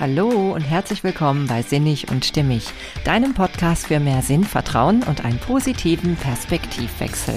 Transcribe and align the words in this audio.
Hallo 0.00 0.54
und 0.54 0.62
herzlich 0.62 1.04
willkommen 1.04 1.46
bei 1.46 1.60
Sinnig 1.60 2.10
und 2.10 2.24
Stimmig, 2.24 2.64
deinem 3.04 3.34
Podcast 3.34 3.88
für 3.88 4.00
mehr 4.00 4.22
Sinn, 4.22 4.44
Vertrauen 4.44 5.02
und 5.02 5.26
einen 5.26 5.38
positiven 5.38 6.16
Perspektivwechsel. 6.16 7.34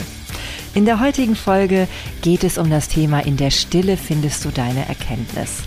In 0.73 0.85
der 0.85 1.01
heutigen 1.01 1.35
Folge 1.35 1.89
geht 2.21 2.45
es 2.45 2.57
um 2.57 2.69
das 2.69 2.87
Thema 2.87 3.19
In 3.19 3.35
der 3.35 3.51
Stille 3.51 3.97
findest 3.97 4.45
du 4.45 4.49
deine 4.49 4.87
Erkenntnis. 4.87 5.63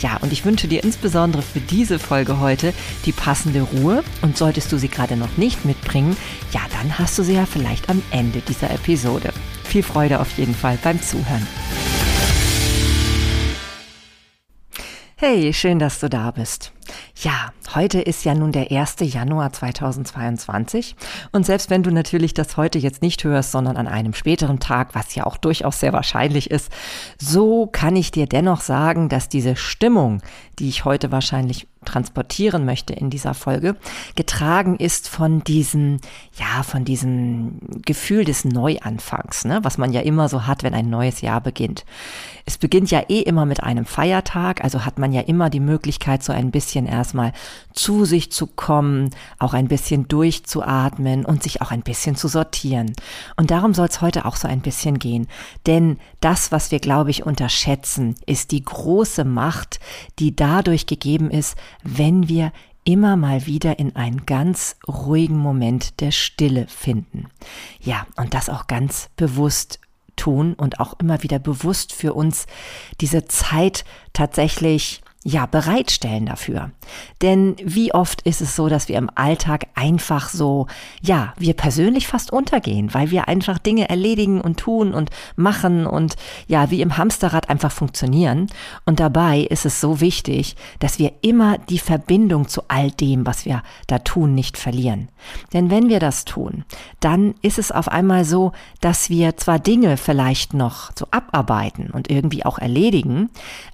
Ja, 0.00 0.16
und 0.22 0.32
ich 0.32 0.46
wünsche 0.46 0.66
dir 0.66 0.82
insbesondere 0.82 1.42
für 1.42 1.60
diese 1.60 1.98
Folge 1.98 2.40
heute 2.40 2.72
die 3.04 3.12
passende 3.12 3.60
Ruhe. 3.60 4.02
Und 4.22 4.38
solltest 4.38 4.72
du 4.72 4.78
sie 4.78 4.88
gerade 4.88 5.18
noch 5.18 5.36
nicht 5.36 5.66
mitbringen, 5.66 6.16
ja, 6.52 6.60
dann 6.72 6.98
hast 6.98 7.18
du 7.18 7.22
sie 7.22 7.34
ja 7.34 7.44
vielleicht 7.44 7.90
am 7.90 8.02
Ende 8.12 8.40
dieser 8.40 8.70
Episode. 8.70 9.34
Viel 9.64 9.82
Freude 9.82 10.20
auf 10.20 10.38
jeden 10.38 10.54
Fall 10.54 10.78
beim 10.82 11.02
Zuhören. 11.02 11.46
Hey, 15.22 15.52
schön, 15.52 15.78
dass 15.78 16.00
du 16.00 16.08
da 16.08 16.30
bist. 16.30 16.72
Ja, 17.14 17.52
heute 17.74 18.00
ist 18.00 18.24
ja 18.24 18.34
nun 18.34 18.52
der 18.52 18.70
1. 18.70 18.96
Januar 19.00 19.52
2022 19.52 20.96
und 21.30 21.44
selbst 21.44 21.68
wenn 21.68 21.82
du 21.82 21.90
natürlich 21.90 22.32
das 22.32 22.56
heute 22.56 22.78
jetzt 22.78 23.02
nicht 23.02 23.22
hörst, 23.22 23.52
sondern 23.52 23.76
an 23.76 23.86
einem 23.86 24.14
späteren 24.14 24.60
Tag, 24.60 24.94
was 24.94 25.14
ja 25.14 25.26
auch 25.26 25.36
durchaus 25.36 25.78
sehr 25.78 25.92
wahrscheinlich 25.92 26.50
ist, 26.50 26.72
so 27.18 27.66
kann 27.66 27.96
ich 27.96 28.12
dir 28.12 28.24
dennoch 28.24 28.62
sagen, 28.62 29.10
dass 29.10 29.28
diese 29.28 29.56
Stimmung, 29.56 30.22
die 30.58 30.70
ich 30.70 30.86
heute 30.86 31.12
wahrscheinlich 31.12 31.68
transportieren 31.84 32.64
möchte 32.64 32.92
in 32.92 33.08
dieser 33.08 33.34
Folge, 33.34 33.76
getragen 34.14 34.76
ist 34.76 35.08
von 35.08 35.42
diesem, 35.42 35.98
ja, 36.34 36.62
von 36.62 36.84
diesem 36.84 37.58
Gefühl 37.84 38.24
des 38.24 38.44
Neuanfangs, 38.44 39.44
ne, 39.44 39.60
was 39.62 39.78
man 39.78 39.92
ja 39.92 40.02
immer 40.02 40.28
so 40.28 40.46
hat, 40.46 40.62
wenn 40.62 40.74
ein 40.74 40.90
neues 40.90 41.22
Jahr 41.22 41.40
beginnt. 41.40 41.84
Es 42.44 42.58
beginnt 42.58 42.90
ja 42.90 43.00
eh 43.08 43.20
immer 43.20 43.46
mit 43.46 43.62
einem 43.62 43.86
Feiertag, 43.86 44.62
also 44.62 44.84
hat 44.84 44.98
man 44.98 45.12
ja 45.12 45.22
immer 45.22 45.50
die 45.50 45.60
Möglichkeit, 45.60 46.22
so 46.22 46.32
ein 46.32 46.50
bisschen 46.50 46.86
erstmal 46.86 47.32
zu 47.72 48.04
sich 48.04 48.30
zu 48.30 48.46
kommen, 48.46 49.10
auch 49.38 49.54
ein 49.54 49.68
bisschen 49.68 50.08
durchzuatmen 50.08 51.24
und 51.24 51.42
sich 51.42 51.62
auch 51.62 51.70
ein 51.70 51.82
bisschen 51.82 52.16
zu 52.16 52.28
sortieren. 52.28 52.92
Und 53.36 53.50
darum 53.50 53.72
soll 53.72 53.86
es 53.86 54.00
heute 54.00 54.24
auch 54.26 54.36
so 54.36 54.48
ein 54.48 54.60
bisschen 54.60 54.98
gehen. 54.98 55.28
Denn 55.66 55.98
das, 56.20 56.52
was 56.52 56.70
wir, 56.70 56.80
glaube 56.80 57.10
ich, 57.10 57.24
unterschätzen, 57.24 58.16
ist 58.26 58.50
die 58.50 58.64
große 58.64 59.24
Macht, 59.24 59.80
die 60.18 60.34
dadurch 60.34 60.86
gegeben 60.86 61.30
ist, 61.30 61.56
wenn 61.82 62.28
wir 62.28 62.52
immer 62.84 63.16
mal 63.16 63.46
wieder 63.46 63.78
in 63.78 63.94
einen 63.96 64.26
ganz 64.26 64.76
ruhigen 64.88 65.38
Moment 65.38 66.00
der 66.00 66.10
Stille 66.10 66.66
finden. 66.68 67.26
Ja, 67.80 68.06
und 68.16 68.34
das 68.34 68.48
auch 68.48 68.66
ganz 68.66 69.10
bewusst 69.16 69.80
tun 70.16 70.54
und 70.54 70.80
auch 70.80 70.98
immer 70.98 71.22
wieder 71.22 71.38
bewusst 71.38 71.92
für 71.92 72.14
uns 72.14 72.46
diese 73.00 73.26
Zeit 73.26 73.84
tatsächlich 74.12 75.02
ja, 75.22 75.44
bereitstellen 75.44 76.26
dafür. 76.26 76.70
Denn 77.20 77.54
wie 77.62 77.92
oft 77.92 78.22
ist 78.22 78.40
es 78.40 78.56
so, 78.56 78.70
dass 78.70 78.88
wir 78.88 78.96
im 78.96 79.10
Alltag 79.14 79.66
einfach 79.74 80.30
so, 80.30 80.66
ja, 81.02 81.34
wir 81.36 81.52
persönlich 81.52 82.08
fast 82.08 82.32
untergehen, 82.32 82.94
weil 82.94 83.10
wir 83.10 83.28
einfach 83.28 83.58
Dinge 83.58 83.90
erledigen 83.90 84.40
und 84.40 84.58
tun 84.58 84.94
und 84.94 85.10
machen 85.36 85.86
und 85.86 86.16
ja, 86.48 86.70
wie 86.70 86.80
im 86.80 86.96
Hamsterrad 86.96 87.50
einfach 87.50 87.70
funktionieren. 87.70 88.46
Und 88.86 88.98
dabei 88.98 89.40
ist 89.40 89.66
es 89.66 89.78
so 89.78 90.00
wichtig, 90.00 90.56
dass 90.78 90.98
wir 90.98 91.12
immer 91.20 91.58
die 91.58 91.78
Verbindung 91.78 92.48
zu 92.48 92.62
all 92.68 92.90
dem, 92.90 93.26
was 93.26 93.44
wir 93.44 93.62
da 93.88 93.98
tun, 93.98 94.34
nicht 94.34 94.56
verlieren. 94.56 95.10
Denn 95.52 95.70
wenn 95.70 95.90
wir 95.90 96.00
das 96.00 96.24
tun, 96.24 96.64
dann 97.00 97.34
ist 97.42 97.58
es 97.58 97.72
auf 97.72 97.88
einmal 97.88 98.24
so, 98.24 98.52
dass 98.80 99.10
wir 99.10 99.36
zwar 99.36 99.58
Dinge 99.58 99.98
vielleicht 99.98 100.54
noch 100.54 100.92
so 100.98 101.06
abarbeiten 101.10 101.90
und 101.90 102.10
irgendwie 102.10 102.46
auch 102.46 102.58
erledigen, 102.58 103.28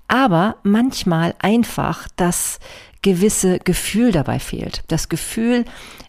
aber 0.08 0.56
manchmal 0.62 1.34
einfach 1.38 2.08
das 2.16 2.58
gewisse 3.02 3.58
Gefühl 3.60 4.12
dabei 4.12 4.38
fehlt. 4.38 4.82
Das 4.88 5.08
Gefühl, 5.08 5.64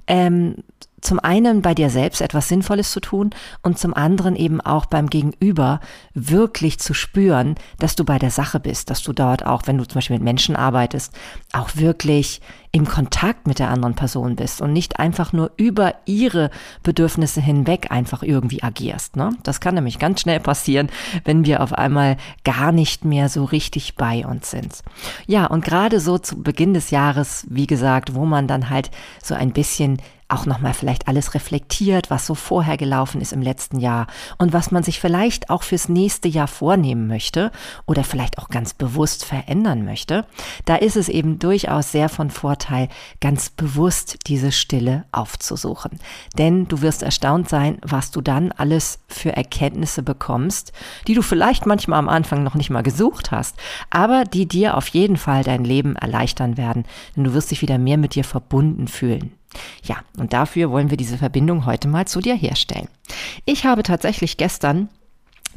ähm, 0.07 0.63
zum 0.99 1.19
einen 1.19 1.61
bei 1.61 1.75
dir 1.75 1.89
selbst 1.91 2.21
etwas 2.21 2.47
Sinnvolles 2.47 2.91
zu 2.91 2.99
tun 2.99 3.29
und 3.61 3.77
zum 3.77 3.93
anderen 3.93 4.35
eben 4.35 4.61
auch 4.61 4.87
beim 4.87 5.09
Gegenüber 5.09 5.79
wirklich 6.13 6.79
zu 6.79 6.93
spüren, 6.93 7.55
dass 7.77 7.95
du 7.95 8.03
bei 8.03 8.17
der 8.17 8.31
Sache 8.31 8.59
bist, 8.59 8.89
dass 8.89 9.03
du 9.03 9.13
dort 9.13 9.45
auch, 9.45 9.63
wenn 9.65 9.77
du 9.77 9.85
zum 9.87 9.95
Beispiel 9.95 10.15
mit 10.15 10.23
Menschen 10.23 10.55
arbeitest, 10.55 11.13
auch 11.53 11.75
wirklich 11.75 12.41
im 12.77 12.85
Kontakt 12.85 13.47
mit 13.47 13.57
der 13.57 13.71
anderen 13.71 13.95
Person 13.95 14.35
bist 14.35 14.61
und 14.61 14.71
nicht 14.71 14.99
einfach 14.99 15.33
nur 15.33 15.49
über 15.57 15.95
ihre 16.05 16.51
Bedürfnisse 16.83 17.41
hinweg 17.41 17.87
einfach 17.89 18.21
irgendwie 18.21 18.61
agierst. 18.61 19.15
Ne? 19.15 19.31
Das 19.41 19.59
kann 19.59 19.73
nämlich 19.73 19.97
ganz 19.97 20.21
schnell 20.21 20.39
passieren, 20.39 20.89
wenn 21.25 21.43
wir 21.43 21.63
auf 21.63 21.73
einmal 21.73 22.17
gar 22.43 22.71
nicht 22.71 23.03
mehr 23.03 23.29
so 23.29 23.45
richtig 23.45 23.95
bei 23.95 24.27
uns 24.27 24.51
sind. 24.51 24.83
Ja, 25.25 25.47
und 25.47 25.65
gerade 25.65 25.99
so 25.99 26.19
zu 26.19 26.43
Beginn 26.43 26.75
des 26.75 26.91
Jahres, 26.91 27.47
wie 27.49 27.65
gesagt, 27.65 28.13
wo 28.13 28.25
man 28.25 28.47
dann 28.47 28.69
halt 28.69 28.91
so 29.23 29.33
ein 29.33 29.53
bisschen 29.53 29.97
auch 30.29 30.45
nochmal 30.45 30.73
vielleicht 30.73 31.07
alles 31.07 31.33
reflektiert, 31.33 32.09
was 32.09 32.25
so 32.25 32.35
vorher 32.35 32.77
gelaufen 32.77 33.21
ist 33.21 33.31
im 33.31 33.41
letzten 33.41 33.79
Jahr 33.79 34.07
und 34.37 34.51
was 34.51 34.71
man 34.71 34.83
sich 34.83 34.99
vielleicht 34.99 35.49
auch 35.49 35.63
fürs 35.63 35.87
nächste 35.87 36.27
Jahr 36.27 36.47
vornehmen 36.47 37.07
möchte 37.07 37.51
oder 37.85 38.03
vielleicht 38.03 38.37
auch 38.37 38.49
ganz 38.49 38.73
bewusst 38.73 39.23
verändern 39.23 39.85
möchte, 39.85 40.25
da 40.65 40.75
ist 40.75 40.97
es 40.97 41.07
eben 41.07 41.39
durchaus 41.39 41.91
sehr 41.91 42.09
von 42.09 42.29
Vorteil, 42.29 42.66
ganz 43.19 43.49
bewusst 43.49 44.17
diese 44.27 44.51
Stille 44.51 45.05
aufzusuchen. 45.11 45.99
Denn 46.37 46.67
du 46.67 46.81
wirst 46.81 47.03
erstaunt 47.03 47.49
sein, 47.49 47.77
was 47.81 48.11
du 48.11 48.21
dann 48.21 48.51
alles 48.51 48.99
für 49.07 49.35
Erkenntnisse 49.35 50.03
bekommst, 50.03 50.73
die 51.07 51.13
du 51.13 51.21
vielleicht 51.21 51.65
manchmal 51.65 51.99
am 51.99 52.09
Anfang 52.09 52.43
noch 52.43 52.55
nicht 52.55 52.69
mal 52.69 52.83
gesucht 52.83 53.31
hast, 53.31 53.55
aber 53.89 54.23
die 54.23 54.47
dir 54.47 54.77
auf 54.77 54.87
jeden 54.89 55.17
Fall 55.17 55.43
dein 55.43 55.63
Leben 55.63 55.95
erleichtern 55.95 56.57
werden, 56.57 56.85
denn 57.15 57.23
du 57.23 57.33
wirst 57.33 57.51
dich 57.51 57.61
wieder 57.61 57.77
mehr 57.77 57.97
mit 57.97 58.15
dir 58.15 58.23
verbunden 58.23 58.87
fühlen. 58.87 59.31
Ja, 59.83 59.97
und 60.17 60.33
dafür 60.33 60.71
wollen 60.71 60.89
wir 60.89 60.97
diese 60.97 61.17
Verbindung 61.17 61.65
heute 61.65 61.87
mal 61.87 62.05
zu 62.05 62.19
dir 62.19 62.35
herstellen. 62.35 62.89
Ich 63.45 63.65
habe 63.65 63.83
tatsächlich 63.83 64.37
gestern 64.37 64.89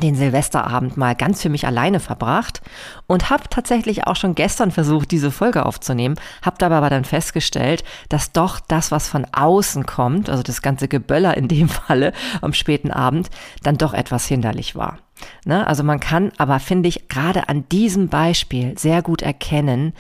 den 0.01 0.15
Silvesterabend 0.15 0.97
mal 0.97 1.15
ganz 1.15 1.43
für 1.43 1.49
mich 1.49 1.67
alleine 1.67 2.01
verbracht 2.01 2.61
und 3.07 3.31
habe 3.31 3.45
tatsächlich 3.49 4.07
auch 4.07 4.17
schon 4.17 4.35
gestern 4.35 4.71
versucht, 4.71 5.11
diese 5.11 5.31
Folge 5.31 5.67
aufzunehmen, 5.67 6.17
habe 6.43 6.57
dabei 6.59 6.77
aber 6.77 6.91
dann 6.91 7.05
festgestellt, 7.05 7.85
dass 8.09 8.33
doch 8.33 8.61
das, 8.61 8.91
was 8.91 9.09
von 9.09 9.27
außen 9.33 9.87
kommt, 9.87 10.31
also 10.31 10.43
das 10.43 10.63
ganze 10.63 10.89
Geböller 10.89 11.37
in 11.37 11.49
dem 11.49 11.69
Falle 11.71 12.13
am 12.41 12.53
späten 12.53 12.91
Abend, 12.91 13.31
dann 13.63 13.79
doch 13.79 13.95
etwas 13.95 14.27
hinderlich 14.27 14.75
war. 14.75 14.99
Ne? 15.45 15.67
Also 15.67 15.83
man 15.83 16.01
kann 16.01 16.33
aber, 16.39 16.61
finde 16.61 16.89
ich, 16.89 17.09
gerade 17.09 17.49
an 17.49 17.69
diesem 17.71 18.09
Beispiel 18.09 18.79
sehr 18.79 19.03
gut 19.03 19.23
erkennen, 19.23 19.93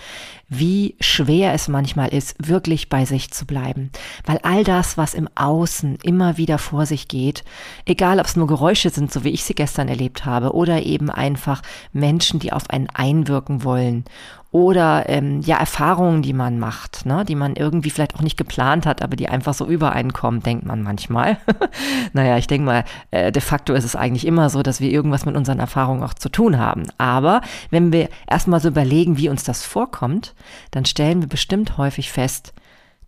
wie 0.48 0.96
schwer 1.00 1.54
es 1.54 1.68
manchmal 1.68 2.08
ist, 2.08 2.34
wirklich 2.38 2.88
bei 2.88 3.04
sich 3.04 3.30
zu 3.30 3.46
bleiben. 3.46 3.90
Weil 4.26 4.38
all 4.42 4.64
das, 4.64 4.98
was 4.98 5.14
im 5.14 5.28
Außen 5.36 5.98
immer 6.02 6.36
wieder 6.36 6.58
vor 6.58 6.86
sich 6.86 7.06
geht, 7.06 7.44
egal 7.86 8.18
ob 8.18 8.26
es 8.26 8.36
nur 8.36 8.48
Geräusche 8.48 8.90
sind, 8.90 9.12
so 9.12 9.22
wie 9.22 9.30
ich 9.30 9.44
sie 9.44 9.54
gestern 9.54 9.88
erlebt 9.88 10.26
habe, 10.26 10.52
oder 10.52 10.82
eben 10.82 11.08
einfach 11.08 11.62
Menschen, 11.92 12.40
die 12.40 12.52
auf 12.52 12.68
einen 12.68 12.88
einwirken 12.90 13.62
wollen 13.62 14.04
oder 14.52 15.08
ähm, 15.08 15.40
ja 15.42 15.58
Erfahrungen, 15.58 16.22
die 16.22 16.32
man 16.32 16.58
macht, 16.58 17.06
ne, 17.06 17.24
die 17.24 17.36
man 17.36 17.54
irgendwie 17.54 17.90
vielleicht 17.90 18.16
auch 18.16 18.20
nicht 18.20 18.36
geplant 18.36 18.84
hat, 18.84 19.00
aber 19.00 19.14
die 19.14 19.28
einfach 19.28 19.54
so 19.54 19.66
übereinkommen, 19.66 20.42
denkt 20.42 20.66
man 20.66 20.82
manchmal. 20.82 21.38
naja, 22.12 22.36
ich 22.36 22.48
denke 22.48 22.66
mal, 22.66 22.84
äh, 23.12 23.30
de 23.30 23.40
facto 23.40 23.74
ist 23.74 23.84
es 23.84 23.94
eigentlich 23.94 24.26
immer 24.26 24.50
so, 24.50 24.62
dass 24.62 24.80
wir 24.80 24.90
irgendwas 24.90 25.24
mit 25.24 25.36
unseren 25.36 25.60
Erfahrungen 25.60 26.02
auch 26.02 26.14
zu 26.14 26.28
tun 26.28 26.58
haben. 26.58 26.84
Aber 26.98 27.42
wenn 27.70 27.92
wir 27.92 28.08
erstmal 28.28 28.60
so 28.60 28.68
überlegen, 28.68 29.18
wie 29.18 29.28
uns 29.28 29.44
das 29.44 29.64
vorkommt, 29.64 30.34
dann 30.72 30.84
stellen 30.84 31.20
wir 31.20 31.28
bestimmt 31.28 31.78
häufig 31.78 32.10
fest, 32.10 32.52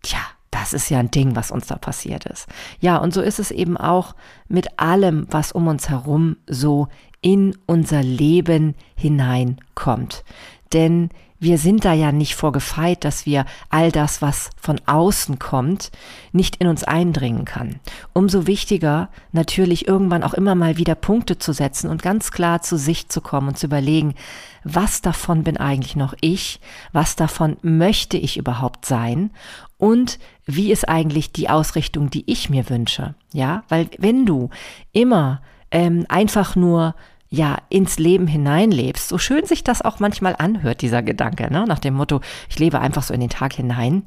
tja, 0.03 0.21
das 0.53 0.73
ist 0.73 0.91
ja 0.91 1.01
ein 1.01 1.11
Ding, 1.11 1.35
was 1.35 1.51
uns 1.51 1.67
da 1.67 1.77
passiert 1.77 2.27
ist. 2.27 2.47
Ja, 2.79 2.99
und 2.99 3.13
so 3.13 3.21
ist 3.21 3.41
es 3.41 3.51
eben 3.51 3.77
auch 3.77 4.15
mit 4.49 4.79
allem, 4.79 5.27
was 5.31 5.51
um 5.51 5.67
uns 5.67 5.89
herum 5.89 6.37
so 6.47 6.89
in 7.21 7.57
unser 7.67 8.03
Leben 8.03 8.75
hineinkommt. 8.95 10.25
Denn 10.73 11.09
wir 11.43 11.59
sind 11.59 11.85
da 11.85 11.93
ja 11.93 12.13
nicht 12.13 12.37
vorgefeit, 12.37 13.05
dass 13.05 13.27
wir 13.27 13.47
all 13.69 13.91
das, 13.91 14.23
was 14.23 14.51
von 14.61 14.81
außen 14.87 15.41
kommt, 15.41 15.91
nicht 16.31 16.55
in 16.57 16.69
uns 16.69 16.85
eindringen 16.85 17.45
kann. 17.45 17.81
Umso 18.13 18.47
wichtiger 18.47 19.09
natürlich 19.33 19.89
irgendwann 19.89 20.23
auch 20.23 20.35
immer 20.35 20.55
mal 20.55 20.77
wieder 20.77 20.95
Punkte 20.95 21.39
zu 21.39 21.53
setzen 21.53 21.91
und 21.91 22.01
ganz 22.01 22.31
klar 22.31 22.63
zu 22.63 22.79
sich 22.79 23.09
zu 23.09 23.21
kommen 23.21 23.49
und 23.49 23.59
zu 23.59 23.67
überlegen, 23.67 24.15
was 24.63 25.03
davon 25.03 25.43
bin 25.43 25.57
eigentlich 25.57 25.97
noch 25.97 26.15
ich, 26.21 26.61
was 26.93 27.17
davon 27.17 27.57
möchte 27.61 28.17
ich 28.17 28.37
überhaupt 28.37 28.87
sein 28.87 29.33
und 29.79 30.21
wie 30.47 30.71
ist 30.71 30.89
eigentlich 30.89 31.33
die 31.33 31.51
Ausrichtung, 31.51 32.09
die 32.09 32.23
ich 32.31 32.51
mir 32.51 32.71
wünsche. 32.71 33.17
Ja, 33.33 33.65
weil 33.69 33.89
wenn 33.99 34.27
du 34.27 34.51
immer 34.93 35.43
ähm, 35.73 36.07
einfach 36.09 36.55
nur 36.55 36.95
ja 37.33 37.57
ins 37.71 37.99
Leben 37.99 38.27
hineinlebst, 38.27 39.09
so 39.09 39.17
schön 39.17 39.47
sich 39.47 39.65
das 39.65 39.81
auch 39.81 40.01
manchmal 40.01 40.37
anhört, 40.39 40.83
dieser 40.83 41.03
Gedanke, 41.03 41.51
ne? 41.51 41.65
nach 41.67 41.79
dem 41.79 41.95
Motto, 41.95 42.21
ich 42.51 42.59
lebe 42.59 42.79
einfach 42.79 43.03
so 43.03 43.15
in 43.15 43.21
den 43.21 43.31
Tag 43.31 43.55
hinein, 43.55 44.03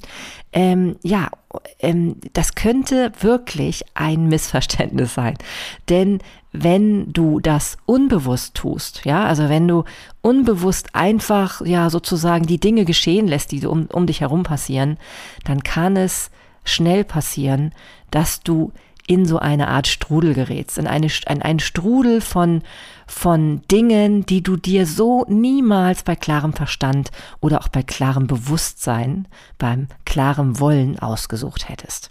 ähm, 0.54 0.96
ja, 1.02 1.30
ähm, 1.80 2.18
das 2.34 2.54
könnte 2.54 3.12
wirklich 3.20 3.84
ein 3.96 4.28
Missverständnis 4.28 5.16
sein. 5.16 5.34
Denn 5.90 6.20
wenn 6.52 7.12
du 7.12 7.40
das 7.40 7.78
unbewusst 7.88 8.54
tust, 8.54 9.06
ja, 9.06 9.26
also 9.26 9.50
wenn 9.50 9.68
du 9.68 9.86
unbewusst 10.22 10.94
einfach, 10.94 11.62
ja, 11.66 11.90
sozusagen 11.90 12.46
die 12.46 12.60
Dinge 12.60 12.86
geschehen 12.86 13.28
lässt, 13.28 13.52
die 13.52 13.66
um, 13.66 13.88
um 13.92 14.06
dich 14.06 14.22
herum 14.22 14.44
passieren, 14.44 14.98
dann 15.46 15.64
kann 15.64 15.98
es 15.98 16.30
schnell 16.64 17.04
passieren, 17.04 17.74
dass 18.12 18.42
du 18.42 18.72
in 19.08 19.26
so 19.26 19.38
eine 19.38 19.68
Art 19.68 19.88
Strudel 19.88 20.34
gerätst, 20.34 20.78
in, 20.78 20.88
eine, 20.88 21.08
in 21.30 21.42
einen 21.42 21.60
Strudel 21.60 22.22
von, 22.22 22.64
von 23.06 23.62
Dingen, 23.70 24.26
die 24.26 24.42
du 24.42 24.56
dir 24.56 24.88
so 24.88 25.26
niemals 25.28 26.04
bei 26.04 26.16
klarem 26.16 26.54
Verstand 26.54 27.12
oder 27.40 27.62
auch 27.62 27.68
bei 27.68 27.84
klarem 27.84 28.26
Bewusstsein, 28.26 29.28
beim 29.60 29.88
klarem 30.06 30.60
Wollen 30.60 30.98
ausgesucht 30.98 31.70
hättest. 31.70 32.10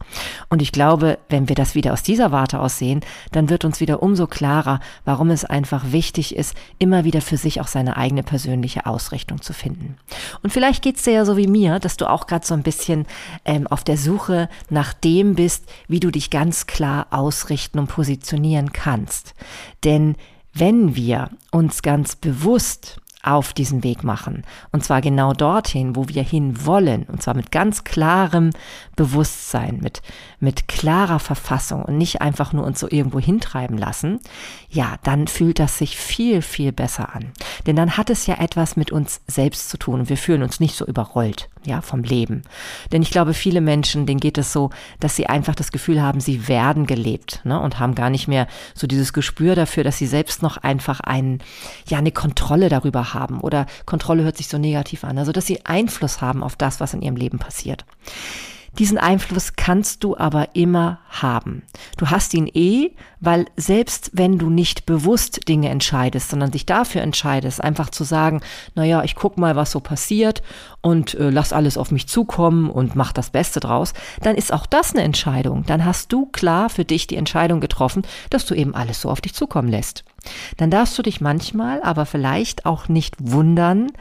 Und 0.50 0.62
ich 0.62 0.70
glaube, 0.70 1.18
wenn 1.28 1.48
wir 1.48 1.56
das 1.56 1.74
wieder 1.74 1.92
aus 1.92 2.04
dieser 2.04 2.30
Warte 2.30 2.60
aus 2.60 2.78
sehen, 2.78 3.00
dann 3.32 3.50
wird 3.50 3.64
uns 3.64 3.80
wieder 3.80 4.02
umso 4.02 4.28
klarer, 4.28 4.78
warum 5.04 5.30
es 5.30 5.44
einfach 5.44 5.90
wichtig 5.90 6.36
ist, 6.36 6.54
immer 6.78 7.02
wieder 7.02 7.20
für 7.20 7.36
sich 7.36 7.60
auch 7.60 7.66
seine 7.66 7.96
eigene 7.96 8.22
persönliche 8.22 8.86
Ausrichtung 8.86 9.42
zu 9.42 9.52
finden. 9.52 9.96
Und 10.42 10.52
vielleicht 10.52 10.82
geht's 10.82 11.02
dir 11.02 11.12
ja 11.12 11.24
so 11.24 11.36
wie 11.36 11.48
mir, 11.48 11.80
dass 11.80 11.96
du 11.96 12.08
auch 12.08 12.28
gerade 12.28 12.46
so 12.46 12.54
ein 12.54 12.62
bisschen 12.62 13.06
ähm, 13.44 13.66
auf 13.66 13.82
der 13.82 13.96
Suche 13.96 14.48
nach 14.70 14.92
dem 14.92 15.34
bist, 15.34 15.64
wie 15.88 16.00
du 16.00 16.12
dich 16.12 16.30
ganz 16.30 16.66
klar 16.66 16.83
ausrichten 17.10 17.78
und 17.78 17.88
positionieren 17.88 18.72
kannst. 18.72 19.34
Denn 19.84 20.16
wenn 20.52 20.94
wir 20.94 21.30
uns 21.50 21.82
ganz 21.82 22.16
bewusst 22.16 23.00
auf 23.24 23.52
diesen 23.52 23.82
Weg 23.82 24.04
machen. 24.04 24.42
Und 24.70 24.84
zwar 24.84 25.00
genau 25.00 25.32
dorthin, 25.32 25.96
wo 25.96 26.08
wir 26.08 26.22
hin 26.22 26.66
wollen. 26.66 27.04
Und 27.04 27.22
zwar 27.22 27.34
mit 27.34 27.50
ganz 27.50 27.84
klarem 27.84 28.50
Bewusstsein, 28.96 29.78
mit, 29.82 30.02
mit 30.40 30.68
klarer 30.68 31.18
Verfassung 31.18 31.82
und 31.82 31.96
nicht 31.96 32.20
einfach 32.20 32.52
nur 32.52 32.64
uns 32.64 32.78
so 32.78 32.88
irgendwo 32.88 33.18
hintreiben 33.18 33.78
lassen. 33.78 34.20
Ja, 34.68 34.96
dann 35.02 35.26
fühlt 35.26 35.58
das 35.58 35.78
sich 35.78 35.96
viel, 35.96 36.42
viel 36.42 36.72
besser 36.72 37.14
an. 37.14 37.32
Denn 37.66 37.76
dann 37.76 37.96
hat 37.96 38.10
es 38.10 38.26
ja 38.26 38.36
etwas 38.36 38.76
mit 38.76 38.92
uns 38.92 39.22
selbst 39.26 39.70
zu 39.70 39.78
tun 39.78 40.00
und 40.00 40.08
wir 40.08 40.18
fühlen 40.18 40.42
uns 40.42 40.60
nicht 40.60 40.76
so 40.76 40.84
überrollt, 40.84 41.48
ja, 41.64 41.80
vom 41.80 42.02
Leben. 42.02 42.42
Denn 42.92 43.02
ich 43.02 43.10
glaube, 43.10 43.32
viele 43.32 43.60
Menschen, 43.60 44.06
denen 44.06 44.20
geht 44.20 44.38
es 44.38 44.52
so, 44.52 44.70
dass 45.00 45.16
sie 45.16 45.26
einfach 45.26 45.54
das 45.54 45.72
Gefühl 45.72 46.02
haben, 46.02 46.20
sie 46.20 46.46
werden 46.48 46.86
gelebt, 46.86 47.40
ne, 47.44 47.58
und 47.58 47.78
haben 47.78 47.94
gar 47.94 48.10
nicht 48.10 48.28
mehr 48.28 48.46
so 48.74 48.86
dieses 48.86 49.12
Gespür 49.12 49.54
dafür, 49.54 49.84
dass 49.84 49.98
sie 49.98 50.06
selbst 50.06 50.42
noch 50.42 50.58
einfach 50.58 51.00
einen, 51.00 51.38
ja, 51.88 51.98
eine 51.98 52.12
Kontrolle 52.12 52.68
darüber 52.68 53.13
haben 53.13 53.13
haben 53.14 53.40
oder 53.40 53.66
Kontrolle 53.86 54.24
hört 54.24 54.36
sich 54.36 54.48
so 54.48 54.58
negativ 54.58 55.04
an, 55.04 55.18
also 55.18 55.32
dass 55.32 55.46
sie 55.46 55.64
Einfluss 55.64 56.20
haben 56.20 56.42
auf 56.42 56.56
das, 56.56 56.80
was 56.80 56.94
in 56.94 57.02
ihrem 57.02 57.16
Leben 57.16 57.38
passiert. 57.38 57.84
Diesen 58.78 58.98
Einfluss 58.98 59.54
kannst 59.54 60.02
du 60.02 60.16
aber 60.16 60.54
immer 60.54 60.98
haben. 61.08 61.62
Du 61.96 62.10
hast 62.10 62.34
ihn 62.34 62.48
eh, 62.52 62.90
weil 63.20 63.46
selbst 63.56 64.10
wenn 64.14 64.38
du 64.38 64.50
nicht 64.50 64.84
bewusst 64.84 65.48
Dinge 65.48 65.68
entscheidest, 65.68 66.30
sondern 66.30 66.50
dich 66.50 66.66
dafür 66.66 67.02
entscheidest, 67.02 67.62
einfach 67.62 67.90
zu 67.90 68.04
sagen, 68.04 68.40
naja, 68.74 69.02
ich 69.04 69.14
guck 69.14 69.38
mal, 69.38 69.54
was 69.54 69.70
so 69.70 69.80
passiert 69.80 70.42
und 70.80 71.14
äh, 71.14 71.30
lass 71.30 71.52
alles 71.52 71.78
auf 71.78 71.90
mich 71.90 72.08
zukommen 72.08 72.68
und 72.68 72.96
mach 72.96 73.12
das 73.12 73.30
Beste 73.30 73.60
draus, 73.60 73.94
dann 74.22 74.34
ist 74.34 74.52
auch 74.52 74.66
das 74.66 74.92
eine 74.92 75.04
Entscheidung. 75.04 75.64
Dann 75.66 75.84
hast 75.84 76.12
du 76.12 76.26
klar 76.26 76.68
für 76.68 76.84
dich 76.84 77.06
die 77.06 77.16
Entscheidung 77.16 77.60
getroffen, 77.60 78.02
dass 78.30 78.44
du 78.44 78.54
eben 78.54 78.74
alles 78.74 79.00
so 79.00 79.10
auf 79.10 79.20
dich 79.20 79.34
zukommen 79.34 79.68
lässt. 79.68 80.04
Dann 80.56 80.70
darfst 80.70 80.98
du 80.98 81.02
dich 81.02 81.20
manchmal 81.20 81.82
aber 81.82 82.06
vielleicht 82.06 82.66
auch 82.66 82.88
nicht 82.88 83.16
wundern, 83.20 83.92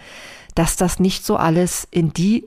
dass 0.55 0.75
das 0.75 0.99
nicht 0.99 1.25
so 1.25 1.35
alles 1.35 1.87
in 1.89 2.13
die 2.13 2.45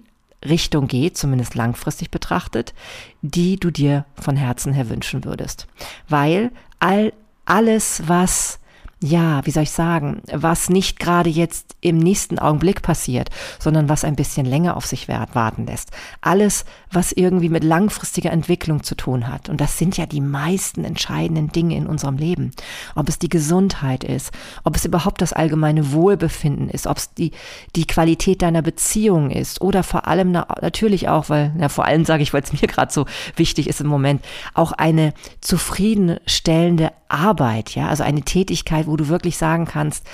Richtung 0.49 0.89
geht, 0.89 1.17
zumindest 1.17 1.55
langfristig 1.55 2.11
betrachtet, 2.11 2.75
die 3.23 3.57
du 3.57 3.71
dir 3.71 4.05
von 4.21 4.37
Herzen 4.37 4.73
her 4.73 4.89
wünschen 4.89 5.25
würdest. 5.25 5.67
Weil 6.09 6.51
all, 6.79 7.13
alles, 7.45 8.03
was 8.07 8.59
ja, 9.03 9.45
wie 9.45 9.51
soll 9.51 9.65
ich 9.65 9.73
sagen, 9.73 10.23
was 10.33 10.71
nicht 10.71 10.99
gerade 10.99 11.29
jetzt 11.29 11.77
im 11.83 11.99
nächsten 11.99 12.39
Augenblick 12.39 12.81
passiert, 12.81 13.29
sondern 13.59 13.91
was 13.91 14.05
ein 14.05 14.17
bisschen 14.17 14.47
länger 14.47 14.75
auf 14.75 14.87
sich 14.87 15.07
warten 15.09 15.67
lässt. 15.67 15.91
Alles, 16.23 16.65
was 16.91 17.13
irgendwie 17.13 17.51
mit 17.51 17.63
langfristiger 17.63 18.31
Entwicklung 18.31 18.83
zu 18.83 18.95
tun 18.95 19.29
hat. 19.29 19.51
Und 19.51 19.61
das 19.61 19.77
sind 19.77 19.99
ja 19.99 20.07
die 20.07 20.23
meisten 20.23 20.85
entscheidenden 20.85 21.53
Dinge 21.53 21.77
in 21.77 21.87
unserem 21.87 22.17
Leben. 22.17 22.53
Ob 22.95 23.11
es 23.11 23.19
die 23.19 23.29
Gesundheit 23.29 24.03
ist, 24.03 24.33
ob 24.65 24.77
es 24.77 24.87
überhaupt 24.87 25.21
das 25.21 25.35
allgemeine 25.35 25.93
Wohlbefinden 25.93 26.71
ist, 26.71 26.87
ob 26.87 26.97
es 26.97 27.13
die, 27.13 27.33
die 27.77 27.87
Qualität 27.87 28.41
deiner 28.41 28.63
Beziehung 28.63 29.31
ist 29.31 29.61
oder 29.61 29.83
vor 29.83 30.09
allem 30.09 30.33
natürlich 30.33 31.11
auch, 31.11 31.29
weil, 31.29 31.53
na, 31.55 31.69
vor 31.69 31.85
allem 31.85 32.07
sage 32.07 32.23
ich, 32.23 32.33
weil 32.33 32.43
es 32.43 32.53
mir 32.55 32.67
gerade 32.67 32.93
so 32.93 33.05
wichtig 33.37 33.69
ist 33.69 33.83
im 33.83 33.89
Moment, 33.89 34.25
auch 34.55 34.73
eine 34.73 35.13
zufriedenstellende 35.43 36.93
Arbeit, 37.09 37.75
ja, 37.75 37.89
also 37.89 38.03
eine 38.03 38.23
Tätigkeit, 38.23 38.86
wo 38.87 38.97
du 38.97 39.09
wirklich 39.09 39.37
sagen 39.37 39.67
kannst, 39.67 40.07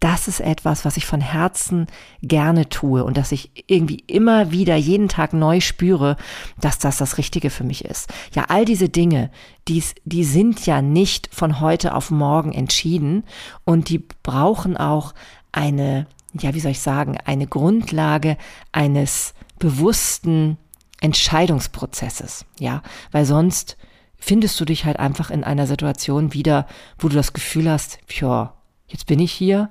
das 0.00 0.28
ist 0.28 0.40
etwas, 0.40 0.84
was 0.84 0.96
ich 0.96 1.06
von 1.06 1.20
Herzen 1.20 1.86
gerne 2.22 2.68
tue 2.68 3.02
und 3.02 3.16
dass 3.16 3.32
ich 3.32 3.50
irgendwie 3.66 4.02
immer 4.06 4.50
wieder 4.50 4.76
jeden 4.76 5.08
Tag 5.08 5.32
neu 5.32 5.60
spüre, 5.60 6.16
dass 6.60 6.78
das 6.78 6.98
das 6.98 7.16
Richtige 7.16 7.48
für 7.48 7.64
mich 7.64 7.84
ist. 7.84 8.12
Ja, 8.34 8.44
all 8.48 8.66
diese 8.66 8.90
Dinge, 8.90 9.30
die, 9.68 9.82
die 10.04 10.24
sind 10.24 10.66
ja 10.66 10.82
nicht 10.82 11.34
von 11.34 11.60
heute 11.60 11.94
auf 11.94 12.10
morgen 12.10 12.52
entschieden 12.52 13.24
und 13.64 13.88
die 13.88 14.04
brauchen 14.22 14.76
auch 14.76 15.14
eine, 15.52 16.06
ja, 16.38 16.52
wie 16.52 16.60
soll 16.60 16.72
ich 16.72 16.80
sagen, 16.80 17.16
eine 17.24 17.46
Grundlage 17.46 18.36
eines 18.72 19.32
bewussten 19.58 20.58
Entscheidungsprozesses, 21.00 22.44
ja, 22.58 22.82
weil 23.12 23.24
sonst 23.24 23.78
findest 24.18 24.58
du 24.60 24.64
dich 24.64 24.84
halt 24.84 24.98
einfach 24.98 25.30
in 25.30 25.44
einer 25.44 25.66
Situation 25.66 26.32
wieder, 26.32 26.66
wo 26.98 27.08
du 27.08 27.16
das 27.16 27.32
Gefühl 27.32 27.70
hast, 27.70 27.98
ja, 28.20 28.54
jetzt 28.88 29.06
bin 29.06 29.20
ich 29.20 29.32
hier 29.32 29.70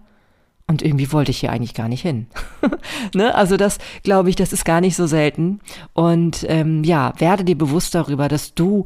und 0.67 0.81
irgendwie 0.81 1.11
wollte 1.11 1.31
ich 1.31 1.39
hier 1.39 1.51
eigentlich 1.51 1.73
gar 1.73 1.87
nicht 1.87 2.01
hin. 2.01 2.27
ne? 3.13 3.35
Also 3.35 3.55
das, 3.57 3.77
glaube 4.03 4.29
ich, 4.29 4.35
das 4.35 4.51
ist 4.51 4.65
gar 4.65 4.81
nicht 4.81 4.95
so 4.95 5.05
selten. 5.05 5.59
Und 5.93 6.45
ähm, 6.49 6.83
ja, 6.83 7.13
werde 7.19 7.43
dir 7.43 7.57
bewusst 7.57 7.93
darüber, 7.93 8.27
dass 8.27 8.55
du 8.55 8.85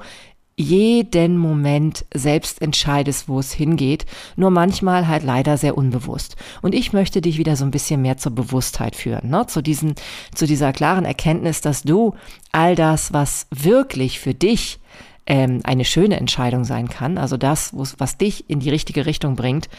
jeden 0.57 1.38
Moment 1.38 2.06
selbst 2.13 2.61
entscheidest, 2.61 3.29
wo 3.29 3.39
es 3.39 3.53
hingeht, 3.53 4.06
nur 4.35 4.50
manchmal 4.50 5.07
halt 5.07 5.23
leider 5.23 5.56
sehr 5.56 5.77
unbewusst. 5.77 6.35
Und 6.61 6.75
ich 6.75 6.91
möchte 6.91 7.21
dich 7.21 7.38
wieder 7.38 7.56
so 7.56 7.63
ein 7.63 7.71
bisschen 7.71 8.01
mehr 8.01 8.17
zur 8.17 8.33
Bewusstheit 8.33 8.97
führen, 8.97 9.29
ne? 9.29 9.47
zu, 9.47 9.61
diesen, 9.61 9.95
zu 10.35 10.45
dieser 10.45 10.73
klaren 10.73 11.06
Erkenntnis, 11.06 11.61
dass 11.61 11.83
du 11.83 12.13
all 12.51 12.75
das, 12.75 13.13
was 13.13 13.47
wirklich 13.51 14.19
für 14.19 14.33
dich 14.33 14.81
ähm, 15.30 15.62
eine 15.64 15.86
schöne 15.86 16.20
Entscheidung 16.20 16.66
sein 16.66 16.90
kann, 16.90 17.18
also 17.18 17.38
das, 17.38 17.72
was 17.74 18.18
dich 18.18 18.50
in 18.50 18.60
die 18.60 18.72
richtige 18.72 19.06
Richtung 19.06 19.36
bringt, 19.36 19.70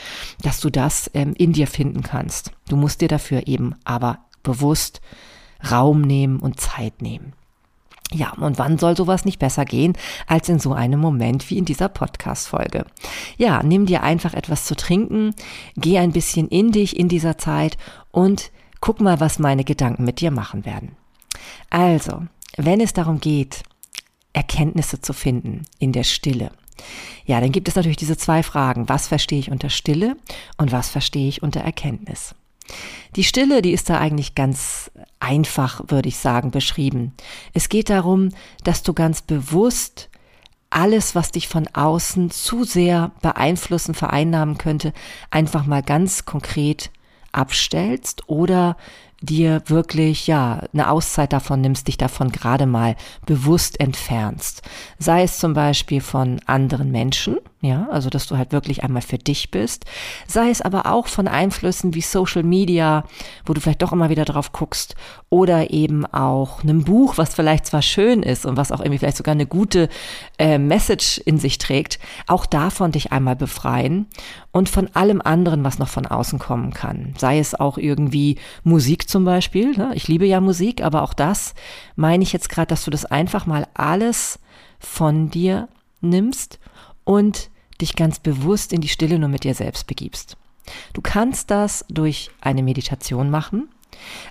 dass 0.43 0.61
du 0.61 0.71
das 0.71 1.11
ähm, 1.13 1.35
in 1.37 1.53
dir 1.53 1.67
finden 1.67 2.03
kannst. 2.03 2.53
Du 2.69 2.77
musst 2.77 3.03
dir 3.03 3.09
dafür 3.09 3.47
eben 3.47 3.75
aber 3.85 4.21
bewusst 4.43 5.03
Raum 5.71 6.01
nehmen 6.01 6.39
und 6.39 6.59
Zeit 6.61 7.03
nehmen. 7.03 7.35
Ja, 8.13 8.33
und 8.33 8.59
wann 8.59 8.79
soll 8.79 8.97
sowas 8.97 9.25
nicht 9.25 9.39
besser 9.39 9.65
gehen 9.65 9.93
als 10.27 10.49
in 10.49 10.59
so 10.59 10.73
einem 10.73 10.99
Moment 10.99 11.49
wie 11.51 11.59
in 11.59 11.65
dieser 11.65 11.89
Podcast-Folge? 11.89 12.87
Ja, 13.37 13.63
nimm 13.63 13.87
dir 13.87 14.03
einfach 14.03 14.35
etwas 14.35 14.65
zu 14.65 14.75
trinken, 14.75 15.35
geh 15.77 15.99
ein 15.99 16.11
bisschen 16.11 16.49
in 16.49 16.73
dich 16.73 16.99
in 16.99 17.09
dieser 17.09 17.39
Zeit 17.39 17.77
und 18.11 18.51
guck 18.81 19.01
mal, 19.01 19.21
was 19.21 19.39
meine 19.39 19.63
Gedanken 19.63 20.05
mit 20.05 20.21
dir 20.21 20.33
machen 20.33 20.65
werden. 20.65 20.97
Also, 21.71 22.23
wenn 22.57 22.81
es 22.81 22.93
darum 22.93 23.21
geht, 23.21 23.63
Erkenntnisse 24.33 25.01
zu 25.01 25.13
finden 25.13 25.65
in 25.79 25.93
der 25.93 26.05
Stille. 26.05 26.51
Ja, 27.27 27.41
dann 27.41 27.53
gibt 27.53 27.69
es 27.69 27.77
natürlich 27.77 27.97
diese 27.97 28.17
zwei 28.17 28.43
Fragen. 28.43 28.89
Was 28.89 29.09
verstehe 29.09 29.39
ich 29.39 29.51
unter 29.51 29.71
Stille 29.71 30.17
und 30.57 30.73
was 30.73 30.89
verstehe 30.89 31.29
ich 31.29 31.43
unter 31.43 31.61
Erkenntnis? 31.61 32.35
Die 33.17 33.25
Stille, 33.25 33.63
die 33.63 33.73
ist 33.73 33.91
da 33.91 33.99
eigentlich 33.99 34.35
ganz 34.35 34.91
einfach, 35.19 35.83
würde 35.89 36.09
ich 36.09 36.17
sagen, 36.17 36.51
beschrieben. 36.51 37.13
Es 37.53 37.69
geht 37.69 37.91
darum, 37.91 38.31
dass 38.65 38.83
du 38.83 38.95
ganz 38.95 39.23
bewusst 39.23 40.09
alles, 40.71 41.17
was 41.17 41.33
dich 41.33 41.49
von 41.49 41.67
außen 41.73 42.31
zu 42.31 42.63
sehr 42.63 43.11
beeinflussen, 43.23 43.95
vereinnahmen 43.95 44.57
könnte, 44.57 44.93
einfach 45.31 45.67
mal 45.67 45.83
ganz 45.83 46.25
konkret 46.25 46.91
abstellst 47.33 48.29
oder 48.29 48.77
dir 49.21 49.63
wirklich, 49.67 50.27
ja, 50.27 50.63
eine 50.73 50.91
Auszeit 50.91 51.33
davon 51.33 51.61
nimmst, 51.61 51.89
dich 51.89 51.99
davon 51.99 52.33
gerade 52.33 52.67
mal 52.67 52.97
bewusst 53.27 53.81
entfernst. 53.81 54.63
Sei 54.99 55.23
es 55.23 55.39
zum 55.39 55.53
Beispiel 55.53 56.01
von 56.01 56.41
anderen 56.47 56.91
Menschen, 56.91 57.37
ja, 57.63 57.89
also 57.91 58.09
dass 58.09 58.27
du 58.27 58.39
halt 58.39 58.53
wirklich 58.53 58.85
einmal 58.85 59.03
für 59.03 59.19
dich 59.19 59.51
bist. 59.51 59.85
Sei 60.27 60.49
es 60.49 60.63
aber 60.63 60.87
auch 60.87 61.09
von 61.09 61.29
Einflüssen 61.29 61.93
wie 61.93 62.01
Social 62.01 62.43
Media, 62.43 63.05
wo 63.45 63.53
du 63.53 63.61
vielleicht 63.61 63.83
doch 63.83 63.93
immer 63.93 64.09
wieder 64.09 64.25
drauf 64.25 64.53
guckst, 64.53 64.95
oder 65.29 65.71
eben 65.71 66.07
auch 66.07 66.63
einem 66.63 66.85
Buch, 66.85 67.19
was 67.19 67.35
vielleicht 67.35 67.67
zwar 67.67 67.83
schön 67.83 68.23
ist 68.23 68.47
und 68.47 68.57
was 68.57 68.73
auch 68.73 68.81
irgendwie 68.81 68.99
vielleicht 68.99 69.19
sogar 69.19 69.33
eine 69.33 69.45
gute 69.45 69.91
äh, 70.39 70.57
Message 70.57 71.19
in 71.19 71.39
sich 71.39 71.59
trägt, 71.59 71.99
auch 72.27 72.47
davon 72.47 72.93
dich 72.93 73.13
einmal 73.13 73.37
befreien 73.37 74.07
und 74.53 74.71
von 74.71 74.89
allem 74.95 75.21
anderen, 75.21 75.63
was 75.63 75.79
noch 75.79 75.89
von 75.89 76.07
außen 76.07 76.39
kommen 76.39 76.73
kann. 76.73 77.13
Sei 77.19 77.39
es 77.39 77.55
auch 77.55 77.77
irgendwie 77.77 78.39
Musik 78.65 79.07
zum 79.07 79.27
Beispiel. 79.27 79.77
Ne? 79.77 79.93
Ich 79.95 80.09
liebe 80.09 80.25
ja 80.25 80.41
Musik, 80.41 80.83
aber 80.83 81.03
auch 81.03 81.13
das 81.13 81.55
meine 81.95 82.23
ich 82.23 82.33
jetzt 82.33 82.49
gerade, 82.49 82.69
dass 82.69 82.87
du 82.87 82.91
das 82.91 83.05
einfach 83.05 83.45
mal 83.45 83.67
alles 83.75 84.39
von 84.79 85.31
dir 85.31 85.69
nimmst 86.01 86.59
und 87.11 87.51
dich 87.81 87.97
ganz 87.97 88.21
bewusst 88.21 88.73
in 88.73 88.81
die 88.81 88.89
Stille 88.89 89.19
nur 89.19 89.29
mit 89.29 89.43
dir 89.43 89.57
selbst 89.57 89.89
begibst. 89.89 90.37
Du 90.93 91.01
kannst 91.01 91.51
das 91.51 91.85
durch 91.89 92.31
eine 92.41 92.63
Meditation 92.63 93.31
machen, 93.31 93.69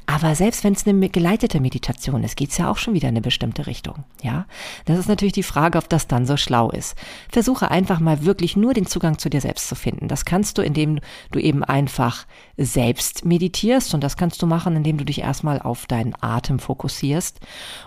aber 0.06 0.34
selbst 0.34 0.64
wenn 0.64 0.72
es 0.72 0.88
eine 0.88 1.10
geleitete 1.10 1.60
Meditation 1.60 2.24
ist, 2.24 2.38
geht 2.38 2.52
es 2.52 2.58
ja 2.58 2.72
auch 2.72 2.78
schon 2.78 2.94
wieder 2.94 3.10
in 3.10 3.16
eine 3.16 3.22
bestimmte 3.22 3.68
Richtung. 3.68 4.06
Ja, 4.24 4.46
das 4.86 4.98
ist 4.98 5.10
natürlich 5.10 5.34
die 5.34 5.44
Frage, 5.44 5.78
ob 5.78 5.90
das 5.90 6.08
dann 6.08 6.26
so 6.26 6.38
schlau 6.38 6.72
ist. 6.72 6.96
Versuche 7.30 7.70
einfach 7.70 8.00
mal 8.00 8.24
wirklich 8.24 8.56
nur 8.56 8.74
den 8.74 8.86
Zugang 8.86 9.18
zu 9.18 9.30
dir 9.30 9.42
selbst 9.42 9.68
zu 9.68 9.76
finden. 9.76 10.08
Das 10.08 10.24
kannst 10.24 10.58
du, 10.58 10.62
indem 10.62 11.00
du 11.32 11.40
eben 11.40 11.66
einfach 11.66 12.28
selbst 12.56 13.26
meditierst 13.26 13.94
und 13.94 14.06
das 14.06 14.16
kannst 14.16 14.42
du 14.42 14.46
machen, 14.46 14.78
indem 14.78 14.98
du 14.98 15.04
dich 15.04 15.20
erstmal 15.20 15.62
auf 15.62 15.86
deinen 15.86 16.14
Atem 16.22 16.60
fokussierst 16.60 17.42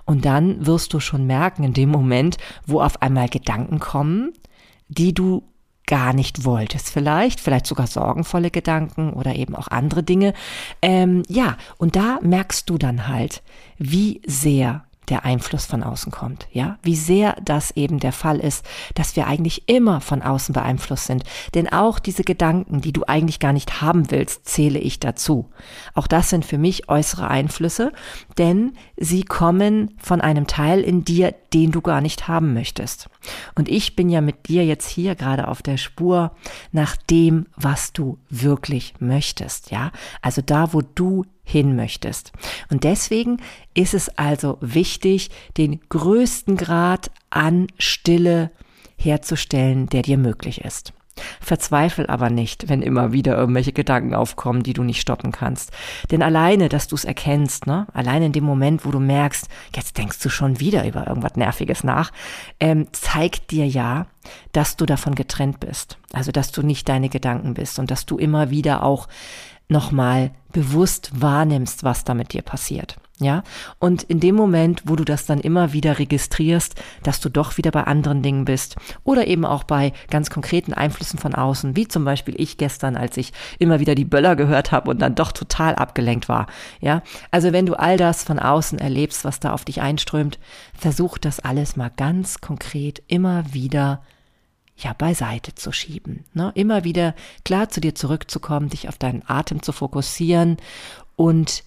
und 0.05 0.27
dann 0.27 0.67
wirst 0.67 0.93
du 0.93 1.01
schon 1.01 1.27
merken, 1.27 1.65
in 1.65 1.73
dem 1.73 1.89
Moment, 1.89 2.37
wo 2.67 2.83
auf 2.83 3.01
einmal 3.01 3.31
Gedanken 3.31 3.79
kommen, 3.79 4.35
die 4.99 5.15
du 5.15 5.43
gar 5.87 6.13
nicht 6.13 6.45
wolltest 6.45 6.91
vielleicht, 6.91 7.41
vielleicht 7.41 7.67
sogar 7.67 7.87
sorgenvolle 7.87 8.51
Gedanken 8.51 9.13
oder 9.13 9.35
eben 9.35 9.57
auch 9.57 9.69
andere 9.69 10.03
Dinge. 10.03 10.33
Ähm, 10.81 11.23
ja, 11.29 11.57
und 11.77 11.97
da 11.97 12.19
merkst 12.23 12.71
du 12.71 12.79
dann 12.79 13.09
halt, 13.09 13.43
wie 13.79 14.23
sehr 14.27 14.85
der 15.09 15.25
Einfluss 15.25 15.67
von 15.67 15.83
außen 15.83 16.13
kommt, 16.13 16.47
ja, 16.53 16.79
wie 16.83 16.97
sehr 16.97 17.37
das 17.45 17.73
eben 17.73 17.99
der 17.99 18.13
Fall 18.13 18.39
ist, 18.39 18.65
dass 18.95 19.17
wir 19.17 19.27
eigentlich 19.27 19.69
immer 19.69 20.01
von 20.01 20.23
außen 20.23 20.53
beeinflusst 20.53 21.07
sind. 21.07 21.25
Denn 21.55 21.73
auch 21.73 21.99
diese 21.99 22.23
Gedanken, 22.23 22.81
die 22.81 22.93
du 22.93 23.05
eigentlich 23.07 23.41
gar 23.41 23.53
nicht 23.53 23.81
haben 23.81 24.11
willst, 24.11 24.49
zähle 24.49 24.79
ich 24.79 25.01
dazu. 25.01 25.51
Auch 25.95 26.07
das 26.07 26.31
sind 26.31 26.45
für 26.45 26.59
mich 26.59 26.89
äußere 26.89 27.29
Einflüsse, 27.29 27.93
denn 28.39 28.75
sie 28.97 29.25
kommen 29.25 29.95
von 29.99 30.21
einem 30.21 30.47
Teil 30.47 30.81
in 30.81 31.05
dir, 31.05 31.35
den 31.53 31.73
du 31.73 31.81
gar 31.81 32.01
nicht 32.01 32.29
haben 32.29 32.55
möchtest. 32.55 33.09
Und 33.55 33.69
ich 33.69 33.97
bin 33.97 34.09
ja 34.09 34.21
mit 34.21 34.49
dir 34.49 34.65
jetzt 34.65 34.89
hier 34.89 35.15
gerade 35.15 35.49
auf 35.49 35.63
der 35.63 35.77
Spur 35.77 36.33
nach 36.71 36.97
dem, 36.97 37.47
was 37.57 37.93
du 37.93 38.19
wirklich 38.31 38.95
möchtest, 39.01 39.71
ja? 39.71 39.91
Also 40.23 40.43
da, 40.43 40.73
wo 40.73 40.81
du 40.81 41.25
hin 41.43 41.77
möchtest. 41.77 42.33
Und 42.71 42.85
deswegen 42.85 43.39
ist 43.75 43.95
es 43.95 44.09
also 44.19 44.59
wichtig, 44.61 45.31
den 45.57 45.81
größten 45.89 46.57
Grad 46.57 47.11
an 47.31 47.67
Stille 47.79 48.51
herzustellen, 48.97 49.89
der 49.89 50.03
dir 50.03 50.19
möglich 50.19 50.65
ist. 50.65 50.93
Verzweifel 51.41 52.07
aber 52.07 52.31
nicht, 52.31 52.69
wenn 52.69 52.81
immer 52.83 53.13
wieder 53.13 53.37
irgendwelche 53.37 53.73
Gedanken 53.73 54.15
aufkommen, 54.15 54.63
die 54.63 54.73
du 54.73 54.83
nicht 54.83 55.01
stoppen 55.01 55.31
kannst. 55.31 55.71
Denn 56.11 56.23
alleine, 56.23 56.69
dass 56.69 56.89
du 56.89 56.95
es 56.95 57.05
erkennst, 57.05 57.67
ne, 57.67 57.87
alleine 57.93 58.27
in 58.27 58.33
dem 58.33 58.45
Moment, 58.45 58.87
wo 58.87 58.91
du 58.91 58.99
merkst, 58.99 59.49
jetzt 59.77 59.99
denkst 59.99 60.21
du 60.21 60.31
schon 60.31 60.59
wieder 60.59 60.87
über 60.87 61.07
irgendwas 61.07 61.37
Nerviges 61.37 61.85
nach, 61.85 62.13
ähm, 62.61 62.87
zeigt 62.93 63.51
dir 63.51 63.67
ja, 63.67 64.07
dass 64.53 64.77
du 64.77 64.87
davon 64.87 65.15
getrennt 65.15 65.61
bist. 65.61 65.99
Also, 66.13 66.33
dass 66.33 66.53
du 66.53 66.63
nicht 66.63 66.89
deine 66.89 67.09
Gedanken 67.09 67.55
bist 67.55 67.79
und 67.79 67.91
dass 67.91 68.07
du 68.07 68.17
immer 68.19 68.51
wieder 68.51 68.83
auch 68.83 69.09
nochmal 69.73 70.31
bewusst 70.53 71.11
wahrnimmst, 71.21 71.83
was 71.83 72.05
da 72.05 72.15
mit 72.15 72.33
dir 72.33 72.43
passiert. 72.43 72.97
Ja, 73.19 73.45
und 73.79 74.03
in 74.03 74.19
dem 74.19 74.35
Moment, 74.35 74.83
wo 74.85 74.97
du 74.97 75.05
das 75.05 75.27
dann 75.27 75.39
immer 75.39 75.73
wieder 75.73 76.01
registrierst, 76.01 76.75
dass 77.05 77.21
du 77.21 77.29
doch 77.29 77.57
wieder 77.57 77.71
bei 77.71 77.85
anderen 77.85 78.21
Dingen 78.21 78.45
bist 78.45 78.75
oder 79.05 79.29
eben 79.29 79.45
auch 79.45 79.63
bei 79.63 79.93
ganz 80.11 80.29
konkreten 80.29 80.73
Einflüssen 80.73 81.21
von 81.21 81.33
außen, 81.33 81.77
wie 81.77 81.87
zum 81.87 82.05
Beispiel 82.05 82.35
ich 82.37 82.59
gestern, 82.59 82.97
als 82.97 83.17
ich 83.17 83.33
immer 83.61 83.79
wieder 83.79 83.95
die 83.95 84.05
Böller 84.05 84.35
gehört 84.35 84.73
habe 84.73 84.91
und 84.91 85.01
dann 85.01 85.15
doch 85.15 85.31
total 85.31 85.77
abgelenkt 85.77 86.29
war. 86.29 86.49
Ja, 86.81 87.03
also 87.31 87.53
wenn 87.53 87.67
du 87.67 87.75
all 87.75 87.97
das 87.97 88.25
von 88.25 88.41
außen 88.41 88.81
erlebst, 88.81 89.25
was 89.25 89.39
da 89.39 89.53
auf 89.53 89.65
dich 89.65 89.81
einströmt, 89.81 90.41
versuch 90.77 91.17
das 91.17 91.39
alles 91.39 91.77
mal 91.77 91.93
ganz 91.97 92.41
konkret 92.41 93.05
immer 93.07 93.45
wieder 93.55 94.03
ja 94.83 94.93
beiseite 94.93 95.55
zu 95.55 95.73
schieben. 95.73 96.25
Ne? 96.35 96.53
Immer 96.55 96.85
wieder 96.85 97.15
klar 97.45 97.69
zu 97.69 97.81
dir 97.81 97.95
zurückzukommen, 97.95 98.69
dich 98.69 98.89
auf 98.89 98.99
deinen 98.99 99.23
Atem 99.27 99.63
zu 99.63 99.73
fokussieren 99.73 100.57
und 101.17 101.65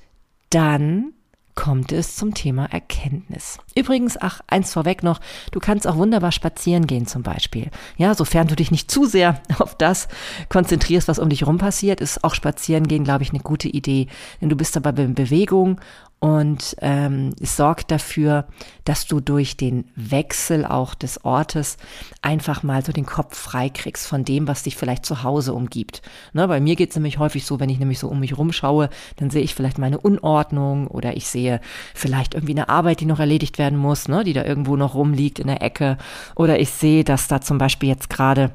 dann 0.49 1.13
kommt 1.55 1.93
es 1.93 2.17
zum 2.17 2.33
Thema 2.33 2.65
Erkenntnis. 2.65 3.57
Übrigens, 3.75 4.17
ach, 4.19 4.41
eins 4.47 4.73
vorweg 4.73 5.03
noch, 5.03 5.21
du 5.51 5.59
kannst 5.59 5.87
auch 5.87 5.95
wunderbar 5.95 6.33
spazieren 6.33 6.85
gehen 6.85 7.07
zum 7.07 7.23
Beispiel. 7.23 7.71
Ja, 7.97 8.13
sofern 8.13 8.47
du 8.47 8.55
dich 8.55 8.71
nicht 8.71 8.91
zu 8.91 9.05
sehr 9.05 9.41
auf 9.59 9.75
das 9.75 10.09
konzentrierst, 10.49 11.07
was 11.07 11.19
um 11.19 11.29
dich 11.29 11.47
rum 11.47 11.57
passiert, 11.57 12.01
ist 12.01 12.23
auch 12.23 12.35
spazieren 12.35 12.87
gehen, 12.87 13.05
glaube 13.05 13.23
ich, 13.23 13.29
eine 13.29 13.39
gute 13.39 13.69
Idee. 13.69 14.07
Denn 14.41 14.49
du 14.49 14.55
bist 14.55 14.75
dabei 14.75 14.91
in 15.01 15.15
Bewegung 15.15 15.79
und 16.25 16.75
ähm, 16.81 17.35
es 17.39 17.55
sorgt 17.55 17.91
dafür, 17.91 18.45
dass 18.83 19.05
du 19.05 19.19
durch 19.19 19.57
den 19.57 19.85
Wechsel 19.95 20.65
auch 20.65 20.95
des 20.95 21.23
Ortes 21.23 21.77
einfach 22.23 22.63
mal 22.63 22.83
so 22.83 22.91
den 22.91 23.05
Kopf 23.05 23.37
freikriegst 23.37 24.07
von 24.07 24.25
dem, 24.25 24.47
was 24.47 24.63
dich 24.63 24.75
vielleicht 24.75 25.05
zu 25.05 25.21
Hause 25.21 25.53
umgibt. 25.53 26.01
Ne, 26.33 26.47
bei 26.47 26.59
mir 26.59 26.75
geht 26.75 26.89
es 26.89 26.95
nämlich 26.95 27.19
häufig 27.19 27.45
so, 27.45 27.59
wenn 27.59 27.69
ich 27.69 27.77
nämlich 27.77 27.99
so 27.99 28.07
um 28.07 28.21
mich 28.21 28.39
rumschaue, 28.39 28.89
dann 29.17 29.29
sehe 29.29 29.43
ich 29.43 29.53
vielleicht 29.53 29.77
meine 29.77 29.99
Unordnung 29.99 30.87
oder 30.87 31.15
ich 31.15 31.27
sehe 31.27 31.61
vielleicht 31.93 32.33
irgendwie 32.33 32.53
eine 32.53 32.69
Arbeit, 32.69 33.01
die 33.01 33.05
noch 33.05 33.19
erledigt 33.19 33.59
werden 33.59 33.77
muss, 33.77 34.07
ne, 34.07 34.23
die 34.23 34.33
da 34.33 34.43
irgendwo 34.43 34.77
noch 34.77 34.95
rumliegt 34.95 35.37
in 35.37 35.45
der 35.45 35.61
Ecke. 35.61 35.99
Oder 36.35 36.59
ich 36.59 36.71
sehe, 36.71 37.03
dass 37.03 37.27
da 37.27 37.39
zum 37.39 37.59
Beispiel 37.59 37.89
jetzt 37.89 38.09
gerade 38.09 38.49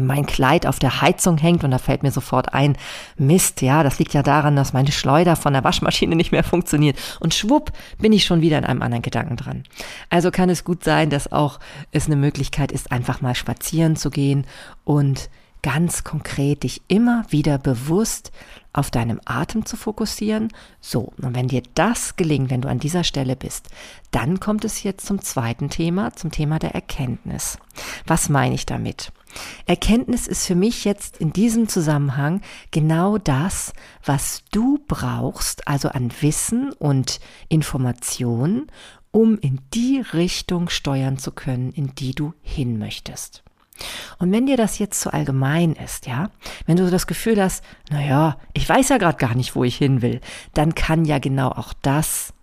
mein 0.00 0.26
Kleid 0.26 0.66
auf 0.66 0.78
der 0.78 1.00
Heizung 1.00 1.38
hängt 1.38 1.64
und 1.64 1.70
da 1.70 1.78
fällt 1.78 2.02
mir 2.02 2.10
sofort 2.10 2.54
ein, 2.54 2.76
Mist, 3.16 3.62
ja, 3.62 3.82
das 3.82 3.98
liegt 3.98 4.14
ja 4.14 4.22
daran, 4.22 4.56
dass 4.56 4.72
meine 4.72 4.92
Schleuder 4.92 5.36
von 5.36 5.52
der 5.52 5.64
Waschmaschine 5.64 6.16
nicht 6.20 6.32
mehr 6.32 6.44
funktioniert. 6.44 6.98
Und 7.20 7.34
schwupp, 7.34 7.72
bin 7.98 8.12
ich 8.12 8.24
schon 8.24 8.40
wieder 8.40 8.58
in 8.58 8.64
einem 8.64 8.82
anderen 8.82 9.02
Gedanken 9.02 9.36
dran. 9.36 9.64
Also 10.08 10.30
kann 10.30 10.50
es 10.50 10.64
gut 10.64 10.84
sein, 10.84 11.10
dass 11.10 11.32
auch 11.32 11.58
es 11.92 12.06
eine 12.06 12.16
Möglichkeit 12.16 12.72
ist, 12.72 12.92
einfach 12.92 13.20
mal 13.20 13.34
spazieren 13.34 13.96
zu 13.96 14.10
gehen 14.10 14.46
und 14.84 15.30
ganz 15.62 16.04
konkret 16.04 16.62
dich 16.62 16.82
immer 16.88 17.24
wieder 17.28 17.58
bewusst 17.58 18.32
auf 18.72 18.90
deinem 18.90 19.20
Atem 19.24 19.66
zu 19.66 19.76
fokussieren. 19.76 20.48
So, 20.80 21.12
und 21.20 21.34
wenn 21.34 21.48
dir 21.48 21.62
das 21.74 22.16
gelingt, 22.16 22.50
wenn 22.50 22.62
du 22.62 22.68
an 22.68 22.78
dieser 22.78 23.04
Stelle 23.04 23.36
bist, 23.36 23.68
dann 24.10 24.40
kommt 24.40 24.64
es 24.64 24.82
jetzt 24.82 25.06
zum 25.06 25.20
zweiten 25.20 25.70
Thema, 25.70 26.12
zum 26.14 26.30
Thema 26.30 26.58
der 26.58 26.74
Erkenntnis. 26.74 27.58
Was 28.06 28.28
meine 28.28 28.54
ich 28.54 28.66
damit? 28.66 29.12
Erkenntnis 29.66 30.26
ist 30.26 30.46
für 30.46 30.54
mich 30.54 30.84
jetzt 30.84 31.18
in 31.18 31.32
diesem 31.32 31.68
Zusammenhang 31.68 32.40
genau 32.70 33.18
das, 33.18 33.72
was 34.04 34.42
du 34.50 34.78
brauchst, 34.88 35.68
also 35.68 35.88
an 35.88 36.10
Wissen 36.20 36.72
und 36.72 37.20
Information, 37.48 38.66
um 39.12 39.38
in 39.38 39.60
die 39.74 40.02
Richtung 40.12 40.68
steuern 40.68 41.18
zu 41.18 41.32
können, 41.32 41.72
in 41.72 41.94
die 41.94 42.14
du 42.14 42.34
hin 42.42 42.78
möchtest. 42.78 43.42
Und 44.18 44.30
wenn 44.30 44.46
dir 44.46 44.56
das 44.56 44.78
jetzt 44.78 45.00
zu 45.00 45.12
allgemein 45.12 45.72
ist, 45.72 46.06
ja, 46.06 46.30
wenn 46.66 46.76
du 46.76 46.90
das 46.90 47.06
Gefühl 47.06 47.40
hast, 47.40 47.64
naja, 47.90 48.36
ich 48.52 48.68
weiß 48.68 48.90
ja 48.90 48.98
gerade 48.98 49.16
gar 49.16 49.34
nicht, 49.34 49.56
wo 49.56 49.64
ich 49.64 49.76
hin 49.76 50.02
will, 50.02 50.20
dann 50.52 50.74
kann 50.74 51.04
ja 51.04 51.18
genau 51.18 51.48
auch 51.48 51.72
das 51.80 52.34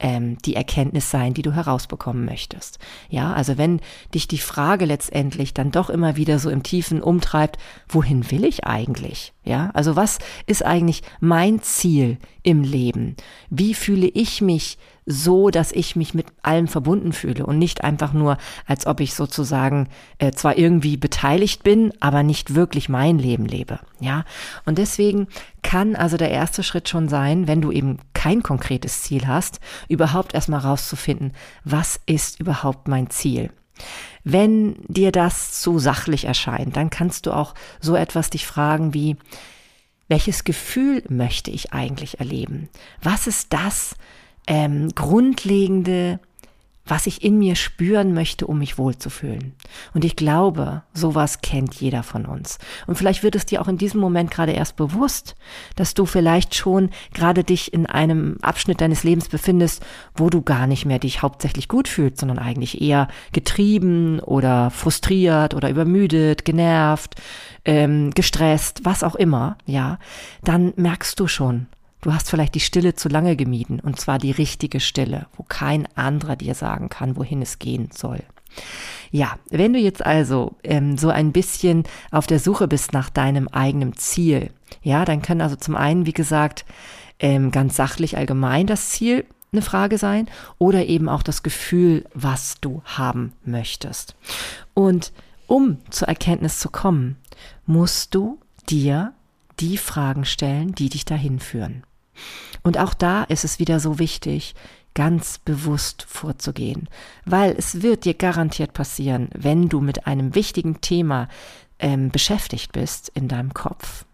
ähm, 0.00 0.38
die 0.38 0.54
Erkenntnis 0.54 1.10
sein, 1.10 1.34
die 1.34 1.42
du 1.42 1.52
herausbekommen 1.52 2.24
möchtest. 2.24 2.78
Ja, 3.08 3.32
also 3.32 3.58
wenn 3.58 3.80
dich 4.14 4.28
die 4.28 4.38
Frage 4.38 4.84
letztendlich 4.84 5.54
dann 5.54 5.70
doch 5.70 5.90
immer 5.90 6.16
wieder 6.16 6.38
so 6.38 6.50
im 6.50 6.62
Tiefen 6.62 7.02
umtreibt, 7.02 7.58
wohin 7.88 8.30
will 8.30 8.44
ich 8.44 8.64
eigentlich? 8.64 9.32
Ja, 9.44 9.70
also 9.74 9.96
was 9.96 10.18
ist 10.46 10.64
eigentlich 10.64 11.02
mein 11.20 11.62
Ziel 11.62 12.18
im 12.42 12.62
Leben? 12.62 13.16
Wie 13.50 13.74
fühle 13.74 14.06
ich 14.06 14.40
mich 14.40 14.78
so, 15.10 15.48
dass 15.48 15.72
ich 15.72 15.96
mich 15.96 16.12
mit 16.12 16.26
allem 16.42 16.68
verbunden 16.68 17.14
fühle 17.14 17.46
und 17.46 17.58
nicht 17.58 17.82
einfach 17.82 18.12
nur, 18.12 18.36
als 18.66 18.86
ob 18.86 19.00
ich 19.00 19.14
sozusagen 19.14 19.88
äh, 20.18 20.32
zwar 20.32 20.58
irgendwie 20.58 20.98
beteiligt 20.98 21.62
bin, 21.62 21.94
aber 22.00 22.22
nicht 22.22 22.54
wirklich 22.54 22.90
mein 22.90 23.18
Leben 23.18 23.46
lebe. 23.46 23.80
Ja, 24.00 24.26
und 24.66 24.76
deswegen 24.76 25.26
kann 25.62 25.96
also 25.96 26.18
der 26.18 26.30
erste 26.30 26.62
Schritt 26.62 26.90
schon 26.90 27.08
sein, 27.08 27.48
wenn 27.48 27.62
du 27.62 27.72
eben 27.72 27.98
kein 28.12 28.42
konkretes 28.42 29.02
Ziel 29.02 29.26
hast, 29.26 29.60
überhaupt 29.88 30.34
erstmal 30.34 30.60
rauszufinden, 30.60 31.32
was 31.64 31.98
ist 32.04 32.38
überhaupt 32.38 32.86
mein 32.86 33.08
Ziel? 33.08 33.50
Wenn 34.24 34.76
dir 34.88 35.10
das 35.10 35.60
zu 35.62 35.78
sachlich 35.78 36.26
erscheint, 36.26 36.76
dann 36.76 36.90
kannst 36.90 37.24
du 37.24 37.32
auch 37.32 37.54
so 37.80 37.96
etwas 37.96 38.28
dich 38.28 38.46
fragen 38.46 38.92
wie, 38.92 39.16
welches 40.08 40.44
Gefühl 40.44 41.02
möchte 41.08 41.50
ich 41.50 41.72
eigentlich 41.72 42.20
erleben? 42.20 42.68
Was 43.02 43.26
ist 43.26 43.52
das 43.54 43.94
ähm, 44.48 44.88
grundlegende 44.94 46.18
was 46.90 47.06
ich 47.06 47.22
in 47.22 47.38
mir 47.38 47.54
spüren 47.54 48.14
möchte, 48.14 48.46
um 48.46 48.58
mich 48.58 48.78
wohlzufühlen. 48.78 49.54
Und 49.94 50.04
ich 50.04 50.16
glaube, 50.16 50.82
sowas 50.94 51.40
kennt 51.40 51.74
jeder 51.74 52.02
von 52.02 52.26
uns. 52.26 52.58
Und 52.86 52.96
vielleicht 52.96 53.22
wird 53.22 53.36
es 53.36 53.46
dir 53.46 53.60
auch 53.60 53.68
in 53.68 53.78
diesem 53.78 54.00
Moment 54.00 54.30
gerade 54.30 54.52
erst 54.52 54.76
bewusst, 54.76 55.36
dass 55.76 55.94
du 55.94 56.06
vielleicht 56.06 56.54
schon 56.54 56.90
gerade 57.12 57.44
dich 57.44 57.72
in 57.72 57.86
einem 57.86 58.38
Abschnitt 58.42 58.80
deines 58.80 59.04
Lebens 59.04 59.28
befindest, 59.28 59.84
wo 60.14 60.30
du 60.30 60.42
gar 60.42 60.66
nicht 60.66 60.86
mehr 60.86 60.98
dich 60.98 61.22
hauptsächlich 61.22 61.68
gut 61.68 61.88
fühlst, 61.88 62.18
sondern 62.18 62.38
eigentlich 62.38 62.80
eher 62.80 63.08
getrieben 63.32 64.20
oder 64.20 64.70
frustriert 64.70 65.54
oder 65.54 65.70
übermüdet, 65.70 66.44
genervt, 66.44 67.16
ähm, 67.64 68.10
gestresst, 68.12 68.80
was 68.84 69.02
auch 69.02 69.14
immer, 69.14 69.58
ja, 69.66 69.98
dann 70.42 70.72
merkst 70.76 71.20
du 71.20 71.26
schon, 71.26 71.66
Du 72.00 72.12
hast 72.12 72.30
vielleicht 72.30 72.54
die 72.54 72.60
Stille 72.60 72.94
zu 72.94 73.08
lange 73.08 73.36
gemieden, 73.36 73.80
und 73.80 73.98
zwar 74.00 74.18
die 74.18 74.30
richtige 74.30 74.80
Stille, 74.80 75.26
wo 75.36 75.42
kein 75.42 75.88
anderer 75.96 76.36
dir 76.36 76.54
sagen 76.54 76.88
kann, 76.88 77.16
wohin 77.16 77.42
es 77.42 77.58
gehen 77.58 77.90
soll. 77.92 78.22
Ja, 79.10 79.36
wenn 79.50 79.72
du 79.72 79.78
jetzt 79.78 80.04
also 80.04 80.56
ähm, 80.64 80.96
so 80.98 81.10
ein 81.10 81.32
bisschen 81.32 81.84
auf 82.10 82.26
der 82.26 82.38
Suche 82.38 82.68
bist 82.68 82.92
nach 82.92 83.10
deinem 83.10 83.48
eigenen 83.48 83.94
Ziel, 83.94 84.50
ja, 84.82 85.04
dann 85.04 85.22
können 85.22 85.40
also 85.40 85.56
zum 85.56 85.76
einen, 85.76 86.06
wie 86.06 86.12
gesagt, 86.12 86.64
ähm, 87.18 87.50
ganz 87.50 87.76
sachlich 87.76 88.16
allgemein 88.16 88.66
das 88.66 88.90
Ziel 88.90 89.24
eine 89.52 89.62
Frage 89.62 89.98
sein 89.98 90.28
oder 90.58 90.86
eben 90.86 91.08
auch 91.08 91.22
das 91.22 91.42
Gefühl, 91.42 92.04
was 92.14 92.60
du 92.60 92.82
haben 92.84 93.32
möchtest. 93.44 94.14
Und 94.74 95.12
um 95.46 95.78
zur 95.90 96.08
Erkenntnis 96.08 96.58
zu 96.58 96.68
kommen, 96.68 97.16
musst 97.64 98.14
du 98.14 98.38
dir 98.68 99.14
die 99.58 99.78
Fragen 99.78 100.24
stellen, 100.24 100.74
die 100.74 100.90
dich 100.90 101.04
dahin 101.04 101.40
führen. 101.40 101.82
Und 102.62 102.78
auch 102.78 102.94
da 102.94 103.24
ist 103.24 103.44
es 103.44 103.58
wieder 103.58 103.80
so 103.80 103.98
wichtig, 103.98 104.54
ganz 104.94 105.38
bewusst 105.38 106.04
vorzugehen, 106.08 106.88
weil 107.24 107.54
es 107.56 107.82
wird 107.82 108.04
dir 108.04 108.14
garantiert 108.14 108.72
passieren, 108.72 109.28
wenn 109.32 109.68
du 109.68 109.80
mit 109.80 110.06
einem 110.06 110.34
wichtigen 110.34 110.80
Thema 110.80 111.28
ähm, 111.78 112.10
beschäftigt 112.10 112.72
bist 112.72 113.08
in 113.14 113.28
deinem 113.28 113.54
Kopf, 113.54 114.04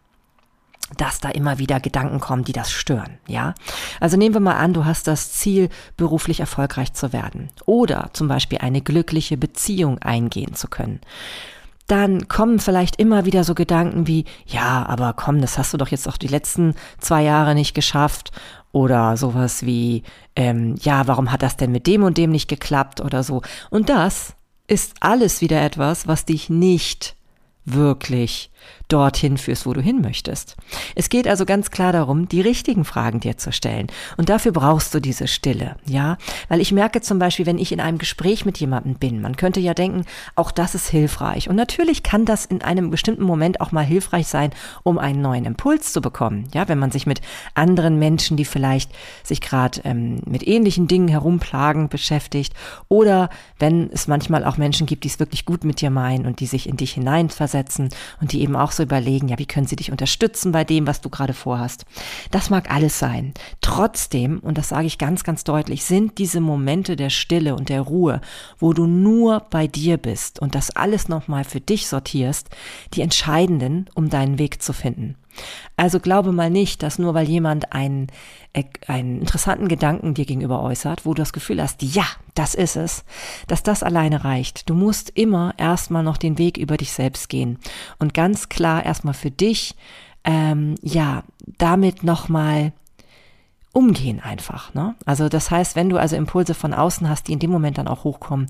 dass 0.99 1.21
da 1.21 1.31
immer 1.31 1.59
wieder 1.59 1.81
Gedanken 1.81 2.21
kommen, 2.21 2.45
die 2.45 2.53
das 2.53 2.71
stören, 2.71 3.17
ja? 3.27 3.55
Also 4.01 4.19
nehmen 4.19 4.35
wir 4.35 4.41
mal 4.41 4.59
an, 4.59 4.75
du 4.75 4.85
hast 4.85 5.07
das 5.07 5.33
Ziel, 5.33 5.71
beruflich 5.97 6.41
erfolgreich 6.41 6.93
zu 6.93 7.15
werden 7.15 7.49
oder 7.65 8.11
zum 8.13 8.29
Beispiel 8.29 8.59
eine 8.59 8.83
glückliche 8.83 9.39
Beziehung 9.39 9.99
eingehen 10.01 10.55
zu 10.55 10.69
können 10.69 11.01
dann 11.87 12.29
kommen 12.29 12.59
vielleicht 12.59 12.97
immer 12.97 13.25
wieder 13.25 13.45
so 13.45 13.55
Gedanken 13.55 14.07
wie, 14.07 14.25
ja, 14.47 14.87
aber 14.87 15.13
komm, 15.13 15.41
das 15.41 15.59
hast 15.59 15.73
du 15.73 15.77
doch 15.77 15.89
jetzt 15.89 16.09
auch 16.09 16.17
die 16.17 16.29
letzten 16.29 16.75
zwei 16.99 17.23
Jahre 17.23 17.55
nicht 17.55 17.75
geschafft. 17.75 18.31
Oder 18.73 19.17
sowas 19.17 19.65
wie, 19.65 20.03
ähm, 20.35 20.75
ja, 20.81 21.07
warum 21.07 21.31
hat 21.31 21.43
das 21.43 21.57
denn 21.57 21.71
mit 21.71 21.87
dem 21.87 22.03
und 22.03 22.19
dem 22.19 22.33
nicht 22.33 22.49
geklappt 22.49 23.01
oder 23.01 23.23
so. 23.23 23.43
Und 23.71 23.89
das 23.89 24.35
ist 24.67 24.95
alles 25.01 25.41
wieder 25.41 25.63
etwas, 25.63 26.09
was 26.09 26.25
dich 26.25 26.51
nicht 26.51 27.15
wirklich 27.65 28.51
dorthin 28.89 29.39
führst, 29.39 29.67
wo 29.67 29.73
du 29.73 29.81
hin 29.81 30.01
möchtest. 30.01 30.57
Es 30.95 31.09
geht 31.09 31.27
also 31.27 31.47
ganz 31.47 31.71
klar 31.71 31.93
darum, 31.93 32.29
die 32.29 32.41
richtigen 32.41 32.85
Fragen 32.85 33.21
dir 33.21 33.37
zu 33.39 33.53
stellen. 33.53 33.87
Und 34.17 34.29
dafür 34.29 34.53
brauchst 34.53 34.95
du 34.95 35.01
diese 35.01 35.27
Stille, 35.27 35.77
ja? 35.87 36.19
Weil 36.49 36.61
ich 36.61 36.73
merke 36.73 37.01
zum 37.01 37.19
Beispiel, 37.19 37.47
wenn 37.47 37.59
ich 37.59 37.73
in 37.73 37.81
einem 37.81 37.99
Gespräch 37.99 38.45
mit 38.45 38.59
jemandem 38.59 38.95
bin, 38.95 39.21
man 39.21 39.37
könnte 39.37 39.61
ja 39.61 39.75
denken, 39.75 40.05
auch 40.35 40.51
das 40.51 40.75
ist 40.75 40.89
hilfreich. 40.89 41.49
Und 41.49 41.57
natürlich 41.57 42.03
kann 42.03 42.25
das 42.25 42.45
in 42.45 42.63
einem 42.63 42.91
bestimmten 42.91 43.25
Moment 43.25 43.61
auch 43.61 43.73
mal 43.73 43.85
hilfreich 43.85 44.27
sein, 44.27 44.51
um 44.83 44.99
einen 44.99 45.23
neuen 45.23 45.45
Impuls 45.45 45.93
zu 45.93 46.01
bekommen. 46.01 46.49
Ja, 46.53 46.69
wenn 46.69 46.79
man 46.79 46.91
sich 46.91 47.07
mit 47.07 47.21
anderen 47.55 47.99
Menschen, 47.99 48.37
die 48.37 48.45
vielleicht 48.45 48.91
sich 49.23 49.41
gerade 49.41 49.81
ähm, 49.85 50.21
mit 50.27 50.47
ähnlichen 50.47 50.89
Dingen 50.89 51.09
herumplagen, 51.09 51.89
beschäftigt. 51.89 52.55
Oder 52.89 53.31
wenn 53.59 53.91
es 53.91 54.09
manchmal 54.09 54.45
auch 54.45 54.57
Menschen 54.57 54.87
gibt, 54.87 55.05
die 55.05 55.09
es 55.09 55.19
wirklich 55.19 55.45
gut 55.45 55.65
mit 55.65 55.81
dir 55.81 55.91
meinen 55.91 56.27
und 56.27 56.41
die 56.41 56.47
sich 56.47 56.69
in 56.69 56.77
dich 56.77 56.93
hineinversetzen 56.93 57.89
und 58.21 58.33
die 58.33 58.43
eben 58.43 58.54
eben 58.55 58.61
auch 58.61 58.73
so 58.73 58.83
überlegen, 58.83 59.29
ja, 59.29 59.39
wie 59.39 59.47
können 59.47 59.67
sie 59.67 59.77
dich 59.77 59.91
unterstützen 59.91 60.53
bei 60.53 60.65
dem, 60.65 60.87
was 60.87 61.01
du 61.01 61.11
gerade 61.11 61.35
vorhast. 61.35 61.85
Das 62.31 62.51
mag 62.51 62.71
alles 62.71 62.99
sein. 62.99 63.35
Trotzdem, 63.61 64.39
und 64.39 64.57
das 64.57 64.69
sage 64.69 64.87
ich 64.87 64.99
ganz, 64.99 65.25
ganz 65.25 65.45
deutlich, 65.45 65.85
sind 65.85 66.19
diese 66.19 66.41
Momente 66.41 66.97
der 66.97 67.11
Stille 67.11 67.57
und 67.57 67.69
der 67.69 67.81
Ruhe, 67.81 68.21
wo 68.59 68.73
du 68.73 68.87
nur 68.87 69.41
bei 69.51 69.67
dir 69.67 69.97
bist 69.97 70.41
und 70.41 70.55
das 70.55 70.71
alles 70.71 71.09
nochmal 71.09 71.45
für 71.45 71.61
dich 71.61 71.89
sortierst, 71.89 72.49
die 72.95 73.03
entscheidenden, 73.03 73.87
um 73.95 74.09
deinen 74.09 74.39
Weg 74.39 74.63
zu 74.63 74.73
finden. 74.73 75.17
Also 75.77 76.01
glaube 76.01 76.33
mal 76.33 76.51
nicht, 76.51 76.83
dass 76.83 76.99
nur 76.99 77.15
weil 77.15 77.29
jemand 77.29 77.73
einen, 77.73 78.09
äh, 78.53 78.65
einen 78.87 79.21
interessanten 79.21 79.69
Gedanken 79.69 80.15
dir 80.15 80.25
gegenüber 80.25 80.63
äußert, 80.63 81.05
wo 81.05 81.15
du 81.15 81.23
das 81.23 81.33
Gefühl 81.33 81.63
hast, 81.63 81.83
ja, 81.83 82.07
das 82.35 82.55
ist 82.55 82.77
es, 82.77 83.05
dass 83.47 83.63
das 83.63 83.83
alleine 83.83 84.25
reicht. 84.25 84.69
Du 84.69 84.75
musst 84.75 85.11
immer 85.11 85.55
erstmal 85.57 86.03
noch 86.03 86.17
den 86.17 86.39
Weg 86.39 86.57
über 86.57 86.77
dich 86.77 86.93
selbst 86.93 87.29
gehen 87.29 87.59
und 87.99 88.15
ganz 88.15 88.49
klar 88.49 88.85
erstmal 88.85 89.15
für 89.15 89.31
dich, 89.31 89.75
ähm, 90.25 90.77
ja, 90.83 91.23
damit 91.59 92.03
nochmal 92.03 92.73
umgehen 93.73 94.21
einfach. 94.21 94.73
Ne? 94.73 94.95
Also 95.05 95.29
das 95.29 95.51
heißt, 95.51 95.77
wenn 95.77 95.91
du 95.91 95.99
also 95.99 96.17
Impulse 96.17 96.55
von 96.55 96.73
außen 96.73 97.09
hast, 97.09 97.29
die 97.29 97.33
in 97.33 97.41
dem 97.41 97.51
Moment 97.51 97.77
dann 97.77 97.89
auch 97.89 98.05
hochkommen, 98.05 98.49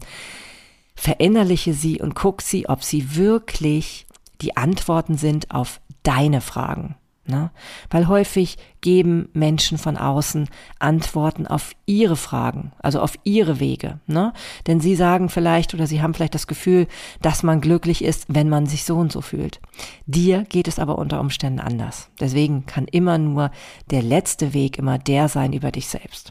verinnerliche 0.94 1.74
sie 1.74 2.00
und 2.00 2.14
guck 2.14 2.42
sie, 2.42 2.68
ob 2.68 2.84
sie 2.84 3.16
wirklich 3.16 4.06
die 4.40 4.56
Antworten 4.56 5.16
sind 5.16 5.50
auf 5.50 5.80
deine 6.04 6.40
Fragen. 6.40 6.94
Ne? 7.26 7.50
Weil 7.88 8.06
häufig 8.08 8.58
geben 8.82 9.30
Menschen 9.32 9.78
von 9.78 9.96
außen 9.96 10.46
Antworten 10.78 11.46
auf 11.46 11.72
ihre 11.86 12.16
Fragen, 12.16 12.72
also 12.82 13.00
auf 13.00 13.18
ihre 13.24 13.60
Wege. 13.60 13.98
Ne? 14.06 14.34
Denn 14.66 14.78
sie 14.78 14.94
sagen 14.94 15.30
vielleicht 15.30 15.72
oder 15.72 15.86
sie 15.86 16.02
haben 16.02 16.12
vielleicht 16.12 16.34
das 16.34 16.46
Gefühl, 16.46 16.86
dass 17.22 17.42
man 17.42 17.62
glücklich 17.62 18.04
ist, 18.04 18.26
wenn 18.28 18.50
man 18.50 18.66
sich 18.66 18.84
so 18.84 18.96
und 18.96 19.10
so 19.10 19.22
fühlt. 19.22 19.60
Dir 20.04 20.44
geht 20.44 20.68
es 20.68 20.78
aber 20.78 20.98
unter 20.98 21.18
Umständen 21.18 21.60
anders. 21.60 22.10
Deswegen 22.20 22.66
kann 22.66 22.86
immer 22.88 23.16
nur 23.16 23.50
der 23.90 24.02
letzte 24.02 24.52
Weg 24.52 24.76
immer 24.78 24.98
der 24.98 25.30
sein 25.30 25.54
über 25.54 25.72
dich 25.72 25.88
selbst. 25.88 26.30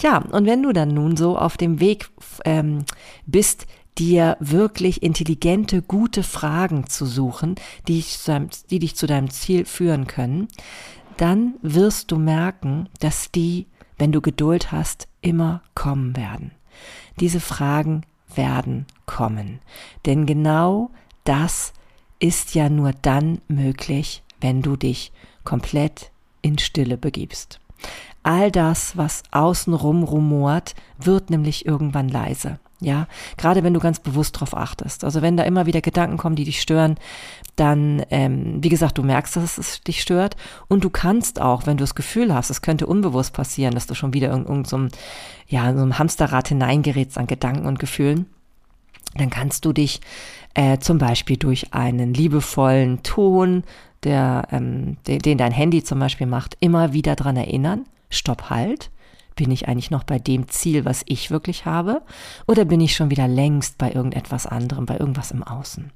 Ja, 0.00 0.18
und 0.18 0.46
wenn 0.46 0.64
du 0.64 0.72
dann 0.72 0.88
nun 0.88 1.16
so 1.16 1.38
auf 1.38 1.56
dem 1.56 1.78
Weg 1.78 2.10
ähm, 2.44 2.84
bist, 3.26 3.68
dir 3.98 4.36
wirklich 4.40 5.02
intelligente, 5.02 5.82
gute 5.82 6.22
Fragen 6.22 6.86
zu 6.86 7.06
suchen, 7.06 7.56
die, 7.88 7.94
dich 7.94 8.18
zu 8.18 8.32
deinem, 8.32 8.48
die 8.70 8.78
dich 8.78 8.96
zu 8.96 9.06
deinem 9.06 9.30
Ziel 9.30 9.64
führen 9.64 10.06
können, 10.06 10.48
dann 11.16 11.54
wirst 11.62 12.10
du 12.10 12.18
merken, 12.18 12.88
dass 13.00 13.30
die, 13.30 13.66
wenn 13.98 14.12
du 14.12 14.20
Geduld 14.20 14.72
hast, 14.72 15.08
immer 15.20 15.62
kommen 15.74 16.16
werden. 16.16 16.52
Diese 17.20 17.40
Fragen 17.40 18.02
werden 18.34 18.86
kommen. 19.06 19.60
Denn 20.06 20.26
genau 20.26 20.90
das 21.24 21.72
ist 22.18 22.54
ja 22.54 22.68
nur 22.68 22.92
dann 22.92 23.40
möglich, 23.48 24.22
wenn 24.40 24.62
du 24.62 24.76
dich 24.76 25.12
komplett 25.44 26.10
in 26.40 26.58
Stille 26.58 26.96
begibst. 26.96 27.60
All 28.22 28.50
das, 28.50 28.96
was 28.96 29.22
außenrum 29.32 30.04
rumort, 30.04 30.74
wird 30.98 31.30
nämlich 31.30 31.66
irgendwann 31.66 32.08
leise. 32.08 32.60
Ja, 32.82 33.06
gerade 33.36 33.62
wenn 33.62 33.74
du 33.74 33.80
ganz 33.80 34.00
bewusst 34.00 34.40
drauf 34.40 34.56
achtest. 34.56 35.04
Also 35.04 35.22
wenn 35.22 35.36
da 35.36 35.44
immer 35.44 35.66
wieder 35.66 35.80
Gedanken 35.80 36.16
kommen, 36.16 36.34
die 36.34 36.44
dich 36.44 36.60
stören, 36.60 36.96
dann, 37.54 38.02
ähm, 38.10 38.56
wie 38.60 38.68
gesagt, 38.68 38.98
du 38.98 39.04
merkst, 39.04 39.36
dass 39.36 39.56
es 39.56 39.82
dich 39.82 40.02
stört. 40.02 40.36
Und 40.66 40.82
du 40.82 40.90
kannst 40.90 41.40
auch, 41.40 41.64
wenn 41.64 41.76
du 41.76 41.84
das 41.84 41.94
Gefühl 41.94 42.34
hast, 42.34 42.50
es 42.50 42.60
könnte 42.60 42.86
unbewusst 42.86 43.34
passieren, 43.34 43.74
dass 43.74 43.86
du 43.86 43.94
schon 43.94 44.14
wieder 44.14 44.32
in 44.32 44.46
irgendeinem, 44.46 44.88
ja, 45.46 45.70
in 45.70 45.76
so 45.76 45.82
einem 45.82 45.98
Hamsterrad 46.00 46.48
hineingerätst 46.48 47.18
an 47.18 47.28
Gedanken 47.28 47.66
und 47.66 47.78
Gefühlen, 47.78 48.26
dann 49.14 49.30
kannst 49.30 49.64
du 49.64 49.72
dich 49.72 50.00
äh, 50.54 50.78
zum 50.78 50.98
Beispiel 50.98 51.36
durch 51.36 51.72
einen 51.72 52.14
liebevollen 52.14 53.04
Ton, 53.04 53.62
der, 54.02 54.48
ähm, 54.50 54.96
den, 55.06 55.20
den 55.20 55.38
dein 55.38 55.52
Handy 55.52 55.84
zum 55.84 56.00
Beispiel 56.00 56.26
macht, 56.26 56.56
immer 56.58 56.92
wieder 56.92 57.14
dran 57.14 57.36
erinnern. 57.36 57.84
Stopp, 58.10 58.50
halt 58.50 58.90
bin 59.34 59.50
ich 59.50 59.68
eigentlich 59.68 59.90
noch 59.90 60.04
bei 60.04 60.18
dem 60.18 60.48
Ziel, 60.48 60.84
was 60.84 61.02
ich 61.06 61.30
wirklich 61.30 61.64
habe? 61.64 62.02
Oder 62.46 62.64
bin 62.64 62.80
ich 62.80 62.94
schon 62.94 63.10
wieder 63.10 63.28
längst 63.28 63.78
bei 63.78 63.92
irgendetwas 63.92 64.46
anderem, 64.46 64.86
bei 64.86 64.98
irgendwas 64.98 65.30
im 65.30 65.42
Außen? 65.42 65.92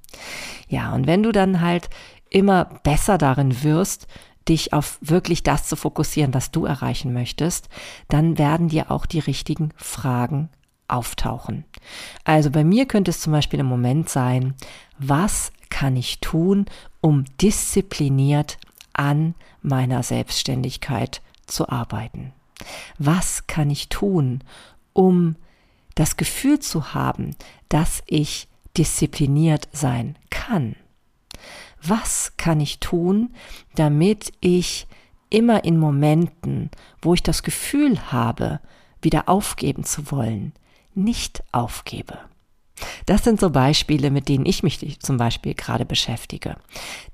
Ja, 0.69 0.95
und 0.95 1.07
wenn 1.07 1.23
du 1.23 1.33
dann 1.33 1.61
halt 1.61 1.89
immer 2.31 2.65
besser 2.83 3.19
darin 3.19 3.63
wirst, 3.63 4.07
dich 4.49 4.73
auf 4.73 4.99
wirklich 5.01 5.43
das 5.43 5.67
zu 5.69 5.77
fokussieren, 5.77 6.35
was 6.35 6.51
du 6.51 6.65
erreichen 6.65 7.13
möchtest, 7.13 7.69
dann 8.09 8.39
werden 8.39 8.69
dir 8.69 8.91
auch 8.91 9.07
die 9.07 9.19
richtigen 9.19 9.71
Fragen 9.77 10.49
auftauchen. 10.89 11.65
Also 12.25 12.51
bei 12.51 12.65
mir 12.65 12.87
könnte 12.87 13.11
es 13.11 13.21
zum 13.21 13.33
Beispiel 13.33 13.61
im 13.61 13.67
Moment 13.67 14.09
sein, 14.09 14.55
was 14.99 15.53
kann 15.69 15.97
ich 15.97 16.21
tun, 16.21 16.67
um 17.01 17.25
diszipliniert 17.41 18.59
an 18.93 19.35
meiner 19.63 20.03
Selbstständigkeit 20.03 21.23
zu 21.47 21.69
arbeiten. 21.69 22.33
Was 22.99 23.47
kann 23.47 23.71
ich 23.71 23.89
tun, 23.89 24.43
um 24.93 25.37
das 25.95 26.17
Gefühl 26.17 26.61
zu 26.61 26.95
haben, 26.95 27.37
dass 27.69 28.03
ich 28.07 28.49
diszipliniert 28.77 29.69
sein 29.73 30.17
kann? 30.31 30.77
was 31.89 32.37
kann 32.37 32.61
ich 32.61 32.81
tun, 32.81 33.35
damit 33.75 34.33
ich 34.41 34.87
immer 35.31 35.65
in 35.65 35.79
Momenten, 35.79 36.71
wo 37.03 37.15
ich 37.15 37.23
das 37.23 37.43
Gefühl 37.43 38.13
habe, 38.13 38.61
wieder 39.03 39.29
aufgeben 39.29 39.85
zu 39.85 40.11
wollen, 40.11 40.53
nicht 40.95 41.43
aufgebe. 41.53 42.19
Das 43.07 43.25
sind 43.25 43.41
so 43.41 43.51
Beispiele, 43.51 44.11
mit 44.11 44.29
denen 44.29 44.47
ich 44.47 44.63
mich 44.63 45.01
zum 45.01 45.17
Beispiel 45.17 45.55
gerade 45.55 45.85
beschäftige. 45.85 46.57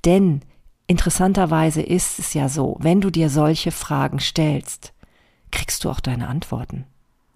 Denn 0.04 0.42
interessanterweise 0.86 1.82
ist 1.82 2.18
es 2.18 2.34
ja 2.34 2.48
so, 2.48 2.76
wenn 2.80 3.00
du 3.00 3.10
dir 3.10 3.30
solche 3.30 3.70
Fragen 3.70 4.20
stellst, 4.20 4.92
kriegst 5.52 5.84
du 5.84 5.90
auch 5.90 6.00
deine 6.00 6.28
Antworten. 6.28 6.86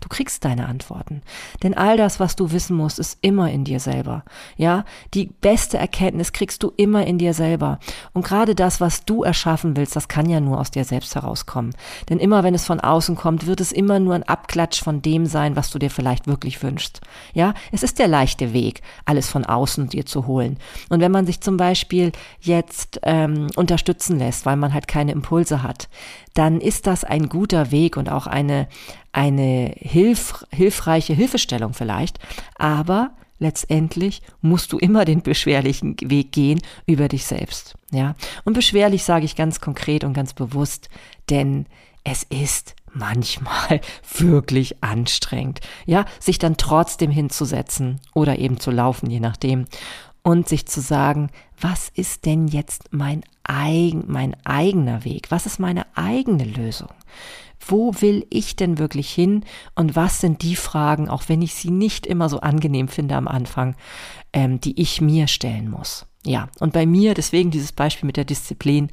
Du 0.07 0.14
kriegst 0.14 0.45
deine 0.45 0.69
Antworten. 0.69 1.21
Denn 1.64 1.75
all 1.75 1.97
das, 1.97 2.21
was 2.21 2.37
du 2.37 2.53
wissen 2.53 2.77
musst, 2.77 3.01
ist 3.01 3.19
immer 3.23 3.51
in 3.51 3.64
dir 3.64 3.81
selber. 3.81 4.23
Ja, 4.57 4.85
die 5.14 5.27
beste 5.27 5.79
Erkenntnis 5.79 6.33
kriegst 6.33 6.62
du 6.62 6.73
immer 6.77 7.05
in 7.05 7.19
dir 7.19 7.35
selber. 7.35 7.81
Und 8.12 8.25
gerade 8.25 8.55
das, 8.55 8.81
was 8.81 9.05
du 9.05 9.25
erschaffen 9.25 9.77
willst, 9.77 9.97
das 9.97 10.07
kann 10.07 10.31
ja 10.31 10.38
nur 10.38 10.61
aus 10.61 10.71
dir 10.71 10.85
selbst 10.85 11.16
herauskommen. 11.16 11.75
Denn 12.09 12.21
immer 12.21 12.45
wenn 12.45 12.55
es 12.55 12.64
von 12.64 12.79
außen 12.79 13.16
kommt, 13.16 13.49
wird 13.49 13.61
es 13.61 13.73
immer 13.73 13.99
nur 13.99 14.14
ein 14.14 14.23
Abklatsch 14.23 14.81
von 14.81 15.03
dem 15.03 15.27
sein, 15.27 15.57
was 15.57 15.73
du 15.73 15.81
dir 15.81 15.90
vielleicht 15.90 16.29
wirklich 16.29 16.62
wünschst. 16.62 17.01
Ja, 17.35 17.55
es 17.73 17.83
ist 17.83 17.99
der 17.99 18.07
leichte 18.07 18.53
Weg, 18.53 18.83
alles 19.07 19.29
von 19.29 19.45
außen 19.45 19.88
dir 19.88 20.07
zu 20.07 20.29
holen. 20.29 20.57
Und 20.88 21.01
wenn 21.01 21.11
man 21.11 21.27
sich 21.27 21.40
zum 21.40 21.57
Beispiel 21.57 22.12
jetzt 22.38 23.01
ähm, 23.03 23.49
unterstützen 23.57 24.21
lässt, 24.21 24.47
weil 24.47 24.57
man 24.57 24.73
halt 24.73 24.87
keine 24.87 25.11
Impulse 25.11 25.64
hat, 25.64 25.88
dann 26.37 26.61
ist 26.61 26.87
das 26.87 27.03
ein 27.03 27.29
guter 27.29 27.71
Weg 27.71 27.97
und 27.97 28.11
auch 28.11 28.27
eine, 28.27 28.69
eine 29.16 29.72
hilf, 29.79 30.44
hilfreiche 30.52 31.14
Hilfestellung 31.14 31.72
vielleicht. 31.72 32.18
Aber 32.57 33.12
letztendlich 33.38 34.20
musst 34.42 34.72
du 34.72 34.79
immer 34.79 35.07
den 35.07 35.22
beschwerlichen 35.22 35.96
Weg 36.02 36.33
gehen 36.33 36.61
über 36.85 37.09
dich 37.09 37.24
selbst. 37.24 37.76
Ja. 37.90 38.14
Und 38.44 38.52
beschwerlich 38.52 39.05
sage 39.05 39.24
ich 39.24 39.35
ganz 39.35 39.61
konkret 39.61 40.05
und 40.05 40.12
ganz 40.12 40.35
bewusst, 40.35 40.90
denn 41.31 41.64
es 42.05 42.24
ist 42.24 42.74
manchmal 42.92 43.81
wirklich 44.18 44.83
anstrengend. 44.83 45.61
Ja, 45.87 46.05
sich 46.20 46.38
dann 46.38 46.59
trotzdem 46.59 47.11
hinzusetzen 47.11 48.00
oder 48.12 48.38
eben 48.38 48.61
zu 48.61 48.70
laufen, 48.70 49.09
je 49.09 49.20
nachdem. 49.20 49.64
Und 50.26 50.48
sich 50.48 50.66
zu 50.66 50.80
sagen, 50.80 51.30
was 51.60 51.88
ist 51.88 52.26
denn 52.26 52.48
jetzt 52.48 52.88
mein, 52.90 53.22
eigen, 53.44 54.06
mein 54.08 54.34
eigener 54.44 55.04
Weg? 55.04 55.30
Was 55.30 55.46
ist 55.46 55.60
meine 55.60 55.86
eigene 55.96 56.42
Lösung? 56.42 56.88
Wo 57.64 57.94
will 58.00 58.26
ich 58.28 58.56
denn 58.56 58.78
wirklich 58.78 59.08
hin? 59.08 59.44
Und 59.76 59.94
was 59.94 60.20
sind 60.20 60.42
die 60.42 60.56
Fragen, 60.56 61.08
auch 61.08 61.28
wenn 61.28 61.42
ich 61.42 61.54
sie 61.54 61.70
nicht 61.70 62.08
immer 62.08 62.28
so 62.28 62.40
angenehm 62.40 62.88
finde 62.88 63.14
am 63.14 63.28
Anfang, 63.28 63.76
ähm, 64.32 64.60
die 64.60 64.82
ich 64.82 65.00
mir 65.00 65.28
stellen 65.28 65.70
muss? 65.70 66.06
Ja, 66.24 66.48
und 66.58 66.72
bei 66.72 66.86
mir, 66.86 67.14
deswegen 67.14 67.52
dieses 67.52 67.70
Beispiel 67.70 68.08
mit 68.08 68.16
der 68.16 68.24
Disziplin, 68.24 68.90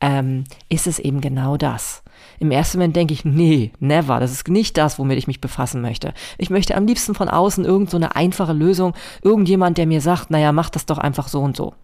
ähm, 0.00 0.44
ist 0.68 0.86
es 0.86 1.00
eben 1.00 1.20
genau 1.20 1.56
das. 1.56 2.04
Im 2.40 2.50
ersten 2.50 2.78
Moment 2.78 2.96
denke 2.96 3.14
ich, 3.14 3.24
nee, 3.24 3.72
never, 3.80 4.20
das 4.20 4.32
ist 4.32 4.48
nicht 4.48 4.76
das, 4.76 4.98
womit 4.98 5.18
ich 5.18 5.26
mich 5.26 5.40
befassen 5.40 5.80
möchte. 5.80 6.14
Ich 6.38 6.50
möchte 6.50 6.76
am 6.76 6.86
liebsten 6.86 7.14
von 7.14 7.28
außen 7.28 7.64
irgend 7.64 7.90
so 7.90 7.96
eine 7.96 8.14
einfache 8.16 8.52
Lösung, 8.52 8.94
irgendjemand, 9.22 9.78
der 9.78 9.86
mir 9.86 10.00
sagt, 10.00 10.30
naja, 10.30 10.52
mach 10.52 10.70
das 10.70 10.86
doch 10.86 10.98
einfach 10.98 11.28
so 11.28 11.40
und 11.40 11.56
so. 11.56 11.74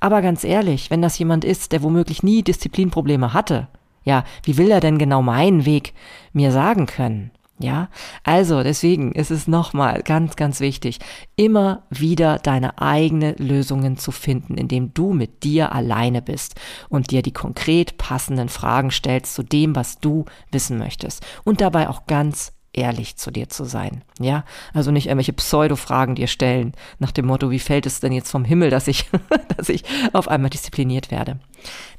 Aber 0.00 0.22
ganz 0.22 0.44
ehrlich, 0.44 0.90
wenn 0.90 1.02
das 1.02 1.18
jemand 1.18 1.44
ist, 1.44 1.72
der 1.72 1.82
womöglich 1.82 2.22
nie 2.22 2.42
Disziplinprobleme 2.42 3.32
hatte, 3.32 3.68
ja, 4.04 4.24
wie 4.44 4.56
will 4.56 4.70
er 4.70 4.80
denn 4.80 4.98
genau 4.98 5.22
meinen 5.22 5.64
Weg 5.64 5.92
mir 6.32 6.52
sagen 6.52 6.86
können? 6.86 7.32
Ja, 7.58 7.88
also 8.22 8.62
deswegen 8.62 9.12
ist 9.12 9.30
es 9.30 9.48
nochmal 9.48 10.02
ganz, 10.02 10.36
ganz 10.36 10.60
wichtig, 10.60 10.98
immer 11.36 11.84
wieder 11.88 12.38
deine 12.38 12.78
eigene 12.78 13.32
Lösungen 13.38 13.96
zu 13.96 14.12
finden, 14.12 14.58
indem 14.58 14.92
du 14.92 15.14
mit 15.14 15.42
dir 15.42 15.72
alleine 15.72 16.20
bist 16.20 16.60
und 16.90 17.10
dir 17.10 17.22
die 17.22 17.32
konkret 17.32 17.96
passenden 17.96 18.50
Fragen 18.50 18.90
stellst 18.90 19.34
zu 19.34 19.42
dem, 19.42 19.74
was 19.74 20.00
du 20.00 20.26
wissen 20.50 20.76
möchtest. 20.76 21.24
Und 21.44 21.62
dabei 21.62 21.88
auch 21.88 22.06
ganz 22.06 22.52
ehrlich 22.76 23.16
zu 23.16 23.30
dir 23.30 23.48
zu 23.48 23.64
sein. 23.64 24.02
Ja, 24.18 24.44
also 24.72 24.90
nicht 24.90 25.06
irgendwelche 25.06 25.32
Pseudo-Fragen 25.32 26.14
dir 26.14 26.26
stellen 26.26 26.72
nach 26.98 27.12
dem 27.12 27.26
Motto, 27.26 27.50
wie 27.50 27.58
fällt 27.58 27.86
es 27.86 28.00
denn 28.00 28.12
jetzt 28.12 28.30
vom 28.30 28.44
Himmel, 28.44 28.70
dass 28.70 28.86
ich, 28.88 29.08
dass 29.56 29.68
ich 29.68 29.84
auf 30.12 30.28
einmal 30.28 30.50
diszipliniert 30.50 31.10
werde. 31.10 31.38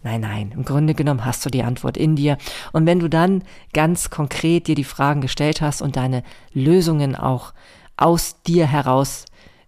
Nein, 0.04 0.22
nein, 0.22 0.52
im 0.56 0.64
Grunde 0.64 0.94
genommen 0.94 1.26
hast 1.26 1.46
du 1.46 1.50
die 1.50 1.64
Antwort 1.64 1.98
in 1.98 2.16
dir. 2.16 2.38
Und 2.72 2.86
wenn 2.86 3.00
du 3.00 3.10
dann 3.10 3.44
ganz 3.74 4.10
konkret 4.10 4.68
dir 4.68 4.76
die 4.76 4.84
Fragen 4.84 5.22
gestellt 5.22 5.62
hast 5.62 5.82
und 5.82 5.96
deine 5.96 6.24
Lösungen 6.54 7.16
auch 7.16 7.54
aus 7.98 8.42
dir 8.44 8.68
heraus 8.68 9.26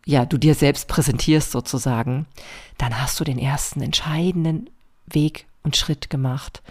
ja, 0.10 0.26
du 0.26 0.39
dir 0.39 0.56
selbst 0.56 0.88
präsentierst 0.88 1.52
sozusagen, 1.52 2.26
dann 2.80 3.00
hast 3.00 3.19
du 3.19 3.24
den 3.24 3.38
ersten 3.38 3.82
entscheidenden 3.82 4.69
Weg 5.06 5.45
und 5.62 5.78
Schritt 5.78 6.10
gemacht, 6.10 6.63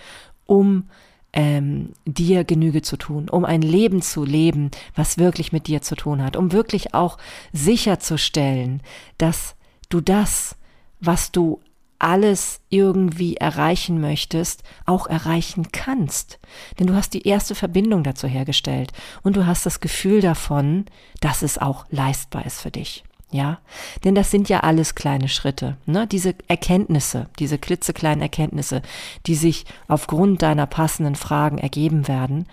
um 0.45 0.89
ähm, 1.33 1.93
dir 2.05 2.45
Genüge 2.45 2.83
zu 2.83 2.97
tun, 2.97 3.29
um 3.29 3.45
ein 3.45 3.63
Leben 3.63 4.03
zu 4.03 4.25
leben, 4.25 4.71
was 4.95 5.19
wirklich 5.19 5.53
mit 5.53 5.67
dir 5.67 5.83
zu 5.83 5.95
tun 5.95 6.23
hat, 6.23 6.37
um 6.37 6.53
wirklich 6.53 6.95
auch 6.95 7.19
sicherzustellen, 7.53 8.83
dass 9.19 9.55
du 9.89 10.01
das, 10.01 10.57
was 11.01 11.33
du 11.33 11.61
alles 11.99 12.61
irgendwie 12.69 13.37
erreichen 13.37 14.01
möchtest, 14.01 14.63
auch 14.87 15.07
erreichen 15.07 15.69
kannst. 15.73 16.39
Denn 16.79 16.87
du 16.87 16.95
hast 16.95 17.13
die 17.13 17.27
erste 17.27 17.55
Verbindung 17.55 18.05
dazu 18.05 18.27
hergestellt 18.29 18.93
und 19.23 19.37
du 19.37 19.47
hast 19.47 19.67
das 19.67 19.81
Gefühl 19.81 20.21
davon, 20.21 20.87
dass 21.21 21.43
es 21.43 21.59
auch 21.59 21.87
leistbar 21.91 22.47
ist 22.47 22.61
für 22.61 22.71
dich. 22.71 23.05
Ja, 23.31 23.59
denn 24.05 24.15
das 24.15 24.31
sind 24.31 24.49
ja 24.49 24.61
alles 24.61 24.95
kleine 24.95 25.29
Schritte, 25.29 25.77
ne? 25.85 26.07
Diese 26.07 26.35
Erkenntnisse, 26.47 27.29
diese 27.39 27.59
klitzekleinen 27.59 28.23
Erkenntnisse, 28.23 28.81
die 29.27 29.35
sich 29.35 29.67
aufgrund 29.87 30.41
deiner 30.41 30.65
passenden 30.65 31.15
Fragen 31.15 31.59
ergeben 31.59 32.09
werden, 32.09 32.47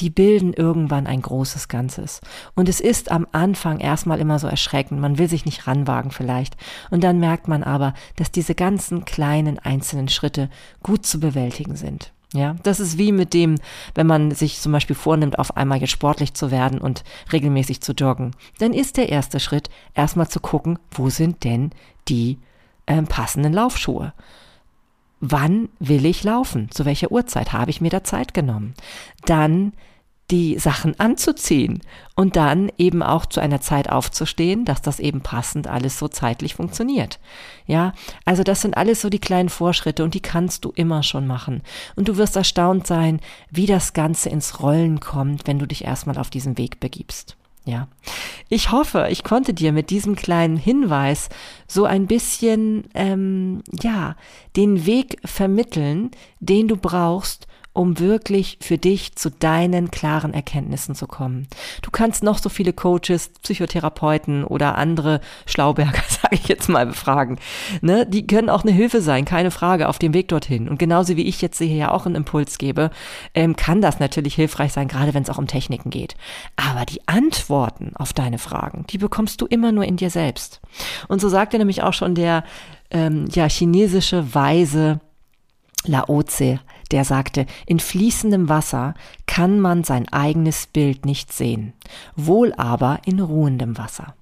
die 0.00 0.10
bilden 0.10 0.52
irgendwann 0.52 1.06
ein 1.06 1.22
großes 1.22 1.68
Ganzes. 1.68 2.20
Und 2.56 2.68
es 2.68 2.80
ist 2.80 3.12
am 3.12 3.28
Anfang 3.30 3.78
erstmal 3.78 4.18
immer 4.18 4.40
so 4.40 4.48
erschreckend, 4.48 5.00
man 5.00 5.16
will 5.16 5.28
sich 5.28 5.44
nicht 5.44 5.68
ranwagen 5.68 6.10
vielleicht. 6.10 6.56
Und 6.90 7.04
dann 7.04 7.20
merkt 7.20 7.46
man 7.46 7.62
aber, 7.62 7.94
dass 8.16 8.32
diese 8.32 8.56
ganzen 8.56 9.04
kleinen 9.04 9.60
einzelnen 9.60 10.08
Schritte 10.08 10.50
gut 10.82 11.06
zu 11.06 11.20
bewältigen 11.20 11.76
sind. 11.76 12.12
Ja, 12.32 12.56
das 12.64 12.80
ist 12.80 12.98
wie 12.98 13.12
mit 13.12 13.34
dem, 13.34 13.54
wenn 13.94 14.06
man 14.06 14.32
sich 14.32 14.60
zum 14.60 14.72
Beispiel 14.72 14.96
vornimmt, 14.96 15.38
auf 15.38 15.56
einmal 15.56 15.78
jetzt 15.78 15.90
sportlich 15.90 16.34
zu 16.34 16.50
werden 16.50 16.80
und 16.80 17.04
regelmäßig 17.32 17.80
zu 17.80 17.92
joggen. 17.92 18.32
Dann 18.58 18.72
ist 18.72 18.96
der 18.96 19.08
erste 19.08 19.38
Schritt, 19.38 19.70
erstmal 19.94 20.28
zu 20.28 20.40
gucken, 20.40 20.78
wo 20.90 21.08
sind 21.08 21.44
denn 21.44 21.70
die 22.08 22.38
äh, 22.86 23.00
passenden 23.02 23.52
Laufschuhe? 23.52 24.12
Wann 25.20 25.68
will 25.78 26.04
ich 26.04 26.24
laufen? 26.24 26.70
Zu 26.70 26.84
welcher 26.84 27.10
Uhrzeit 27.10 27.52
habe 27.52 27.70
ich 27.70 27.80
mir 27.80 27.90
da 27.90 28.04
Zeit 28.04 28.34
genommen? 28.34 28.74
Dann 29.24 29.72
die 30.30 30.58
Sachen 30.58 30.98
anzuziehen 30.98 31.80
und 32.16 32.34
dann 32.34 32.70
eben 32.78 33.02
auch 33.02 33.26
zu 33.26 33.40
einer 33.40 33.60
Zeit 33.60 33.88
aufzustehen, 33.88 34.64
dass 34.64 34.82
das 34.82 34.98
eben 34.98 35.20
passend 35.20 35.68
alles 35.68 35.98
so 35.98 36.08
zeitlich 36.08 36.56
funktioniert. 36.56 37.20
Ja, 37.66 37.92
also 38.24 38.42
das 38.42 38.60
sind 38.60 38.76
alles 38.76 39.00
so 39.00 39.08
die 39.08 39.20
kleinen 39.20 39.48
Vorschritte 39.48 40.02
und 40.02 40.14
die 40.14 40.20
kannst 40.20 40.64
du 40.64 40.72
immer 40.74 41.02
schon 41.02 41.26
machen. 41.26 41.62
Und 41.94 42.08
du 42.08 42.16
wirst 42.16 42.34
erstaunt 42.36 42.86
sein, 42.86 43.20
wie 43.50 43.66
das 43.66 43.92
Ganze 43.92 44.28
ins 44.28 44.60
Rollen 44.60 44.98
kommt, 44.98 45.46
wenn 45.46 45.58
du 45.58 45.66
dich 45.66 45.84
erstmal 45.84 46.18
auf 46.18 46.30
diesen 46.30 46.58
Weg 46.58 46.80
begibst. 46.80 47.36
Ja, 47.64 47.88
ich 48.48 48.70
hoffe, 48.70 49.08
ich 49.10 49.24
konnte 49.24 49.52
dir 49.52 49.72
mit 49.72 49.90
diesem 49.90 50.14
kleinen 50.14 50.56
Hinweis 50.56 51.28
so 51.66 51.84
ein 51.84 52.06
bisschen, 52.06 52.84
ähm, 52.94 53.62
ja, 53.82 54.14
den 54.54 54.86
Weg 54.86 55.16
vermitteln, 55.24 56.12
den 56.38 56.68
du 56.68 56.76
brauchst, 56.76 57.48
um 57.76 57.98
wirklich 57.98 58.58
für 58.62 58.78
dich 58.78 59.16
zu 59.16 59.30
deinen 59.30 59.90
klaren 59.90 60.32
Erkenntnissen 60.32 60.94
zu 60.94 61.06
kommen. 61.06 61.46
Du 61.82 61.90
kannst 61.90 62.22
noch 62.22 62.38
so 62.38 62.48
viele 62.48 62.72
Coaches, 62.72 63.30
Psychotherapeuten 63.42 64.44
oder 64.44 64.78
andere 64.78 65.20
Schlauberger, 65.44 66.02
sage 66.08 66.36
ich 66.36 66.48
jetzt 66.48 66.68
mal, 66.68 66.86
befragen. 66.86 67.38
Ne? 67.82 68.06
Die 68.06 68.26
können 68.26 68.48
auch 68.48 68.62
eine 68.62 68.72
Hilfe 68.72 69.02
sein, 69.02 69.26
keine 69.26 69.50
Frage, 69.50 69.88
auf 69.88 69.98
dem 69.98 70.14
Weg 70.14 70.28
dorthin. 70.28 70.68
Und 70.68 70.78
genauso 70.78 71.16
wie 71.16 71.26
ich 71.26 71.42
jetzt 71.42 71.58
hier 71.58 71.68
ja 71.68 71.90
auch 71.90 72.06
einen 72.06 72.14
Impuls 72.14 72.56
gebe, 72.56 72.90
ähm, 73.34 73.56
kann 73.56 73.82
das 73.82 74.00
natürlich 74.00 74.34
hilfreich 74.34 74.72
sein, 74.72 74.88
gerade 74.88 75.12
wenn 75.12 75.22
es 75.22 75.30
auch 75.30 75.38
um 75.38 75.46
Techniken 75.46 75.90
geht. 75.90 76.16
Aber 76.56 76.86
die 76.86 77.06
Antworten 77.06 77.92
auf 77.96 78.14
deine 78.14 78.38
Fragen, 78.38 78.86
die 78.88 78.98
bekommst 78.98 79.42
du 79.42 79.46
immer 79.46 79.70
nur 79.70 79.84
in 79.84 79.96
dir 79.96 80.10
selbst. 80.10 80.60
Und 81.08 81.20
so 81.20 81.28
sagte 81.28 81.58
nämlich 81.58 81.82
auch 81.82 81.92
schon 81.92 82.14
der 82.14 82.42
ähm, 82.90 83.26
ja, 83.32 83.48
chinesische 83.48 84.34
Weise 84.34 85.00
Lao 85.84 86.22
Tse, 86.22 86.60
der 86.90 87.04
sagte, 87.04 87.46
in 87.66 87.80
fließendem 87.80 88.48
Wasser 88.48 88.94
kann 89.26 89.60
man 89.60 89.84
sein 89.84 90.08
eigenes 90.08 90.66
Bild 90.66 91.06
nicht 91.06 91.32
sehen, 91.32 91.72
wohl 92.14 92.52
aber 92.54 93.00
in 93.04 93.20
ruhendem 93.20 93.78
Wasser. 93.78 94.14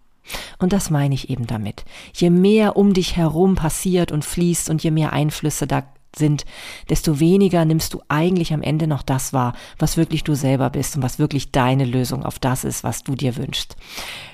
Und 0.58 0.72
das 0.72 0.90
meine 0.90 1.14
ich 1.14 1.30
eben 1.30 1.46
damit. 1.46 1.84
Je 2.14 2.30
mehr 2.30 2.76
um 2.76 2.94
dich 2.94 3.16
herum 3.16 3.56
passiert 3.56 4.12
und 4.12 4.24
fließt 4.24 4.70
und 4.70 4.82
je 4.82 4.90
mehr 4.90 5.12
Einflüsse 5.12 5.66
da 5.66 5.84
sind, 6.16 6.44
desto 6.88 7.20
weniger 7.20 7.64
nimmst 7.64 7.94
du 7.94 8.02
eigentlich 8.08 8.52
am 8.52 8.62
Ende 8.62 8.86
noch 8.86 9.02
das 9.02 9.32
wahr, 9.32 9.54
was 9.78 9.96
wirklich 9.96 10.24
du 10.24 10.34
selber 10.34 10.70
bist 10.70 10.96
und 10.96 11.02
was 11.02 11.18
wirklich 11.18 11.52
deine 11.52 11.84
Lösung 11.84 12.24
auf 12.24 12.38
das 12.38 12.64
ist, 12.64 12.84
was 12.84 13.02
du 13.02 13.14
dir 13.14 13.36
wünschst. 13.36 13.76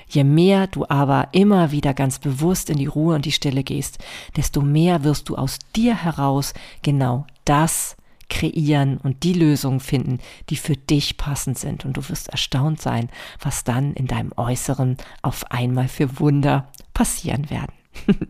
Je 0.07 0.23
mehr 0.23 0.67
du 0.67 0.85
aber 0.89 1.29
immer 1.31 1.71
wieder 1.71 1.93
ganz 1.93 2.19
bewusst 2.19 2.69
in 2.69 2.77
die 2.77 2.85
Ruhe 2.85 3.15
und 3.15 3.25
die 3.25 3.31
Stille 3.31 3.63
gehst, 3.63 3.99
desto 4.35 4.61
mehr 4.61 5.03
wirst 5.03 5.29
du 5.29 5.35
aus 5.35 5.59
dir 5.75 5.95
heraus 5.95 6.53
genau 6.81 7.25
das 7.45 7.95
kreieren 8.31 8.97
und 8.97 9.23
die 9.23 9.33
Lösungen 9.33 9.79
finden, 9.79 10.19
die 10.49 10.55
für 10.55 10.75
dich 10.75 11.17
passend 11.17 11.59
sind. 11.59 11.85
Und 11.85 11.97
du 11.97 12.09
wirst 12.09 12.29
erstaunt 12.29 12.81
sein, 12.81 13.09
was 13.39 13.63
dann 13.63 13.93
in 13.93 14.07
deinem 14.07 14.31
Äußeren 14.35 14.97
auf 15.21 15.51
einmal 15.51 15.87
für 15.87 16.19
Wunder 16.19 16.71
passieren 16.93 17.49
werden. 17.49 17.73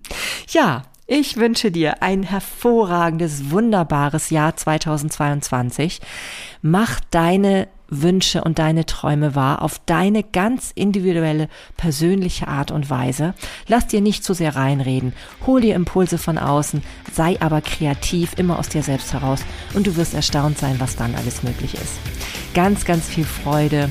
ja, 0.50 0.82
ich 1.14 1.36
wünsche 1.36 1.72
dir 1.72 2.02
ein 2.02 2.24
hervorragendes, 2.24 3.52
wunderbares 3.52 4.30
Jahr 4.30 4.56
2022. 4.56 6.00
Mach 6.62 7.02
deine 7.12 7.68
Wünsche 7.90 8.42
und 8.46 8.60
deine 8.60 8.86
Träume 8.86 9.36
wahr 9.36 9.62
auf 9.62 9.82
deine 9.86 10.24
ganz 10.24 10.72
individuelle, 10.74 11.50
persönliche 11.76 12.48
Art 12.48 12.72
und 12.72 12.90
Weise. 12.90 13.34
Lass 13.68 13.88
dir 13.88 14.00
nicht 14.00 14.24
zu 14.24 14.34
sehr 14.34 14.56
reinreden. 14.56 15.12
Hol 15.46 15.60
dir 15.60 15.76
Impulse 15.76 16.18
von 16.18 16.38
außen, 16.38 16.82
sei 17.12 17.36
aber 17.42 17.60
kreativ, 17.60 18.36
immer 18.38 18.58
aus 18.58 18.70
dir 18.70 18.82
selbst 18.82 19.12
heraus 19.12 19.44
und 19.74 19.88
du 19.88 19.98
wirst 19.98 20.14
erstaunt 20.14 20.60
sein, 20.60 20.80
was 20.80 20.96
dann 20.96 21.16
alles 21.16 21.44
möglich 21.44 21.74
ist. 21.74 22.00
Ganz, 22.54 22.86
ganz 22.86 23.10
viel 23.10 23.26
Freude 23.26 23.90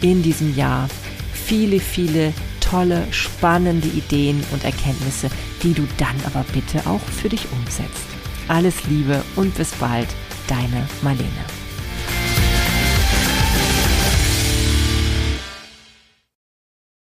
in 0.00 0.22
diesem 0.22 0.56
Jahr. 0.56 0.88
Viele, 1.34 1.80
viele 1.80 2.32
tolle, 2.72 3.06
spannende 3.10 3.88
Ideen 3.88 4.42
und 4.50 4.64
Erkenntnisse, 4.64 5.28
die 5.62 5.74
du 5.74 5.86
dann 5.98 6.16
aber 6.24 6.44
bitte 6.54 6.88
auch 6.88 7.00
für 7.00 7.28
dich 7.28 7.46
umsetzt. 7.52 8.06
Alles 8.48 8.86
Liebe 8.86 9.22
und 9.36 9.54
bis 9.54 9.72
bald, 9.72 10.08
deine 10.48 10.88
Marlene. 11.02 11.61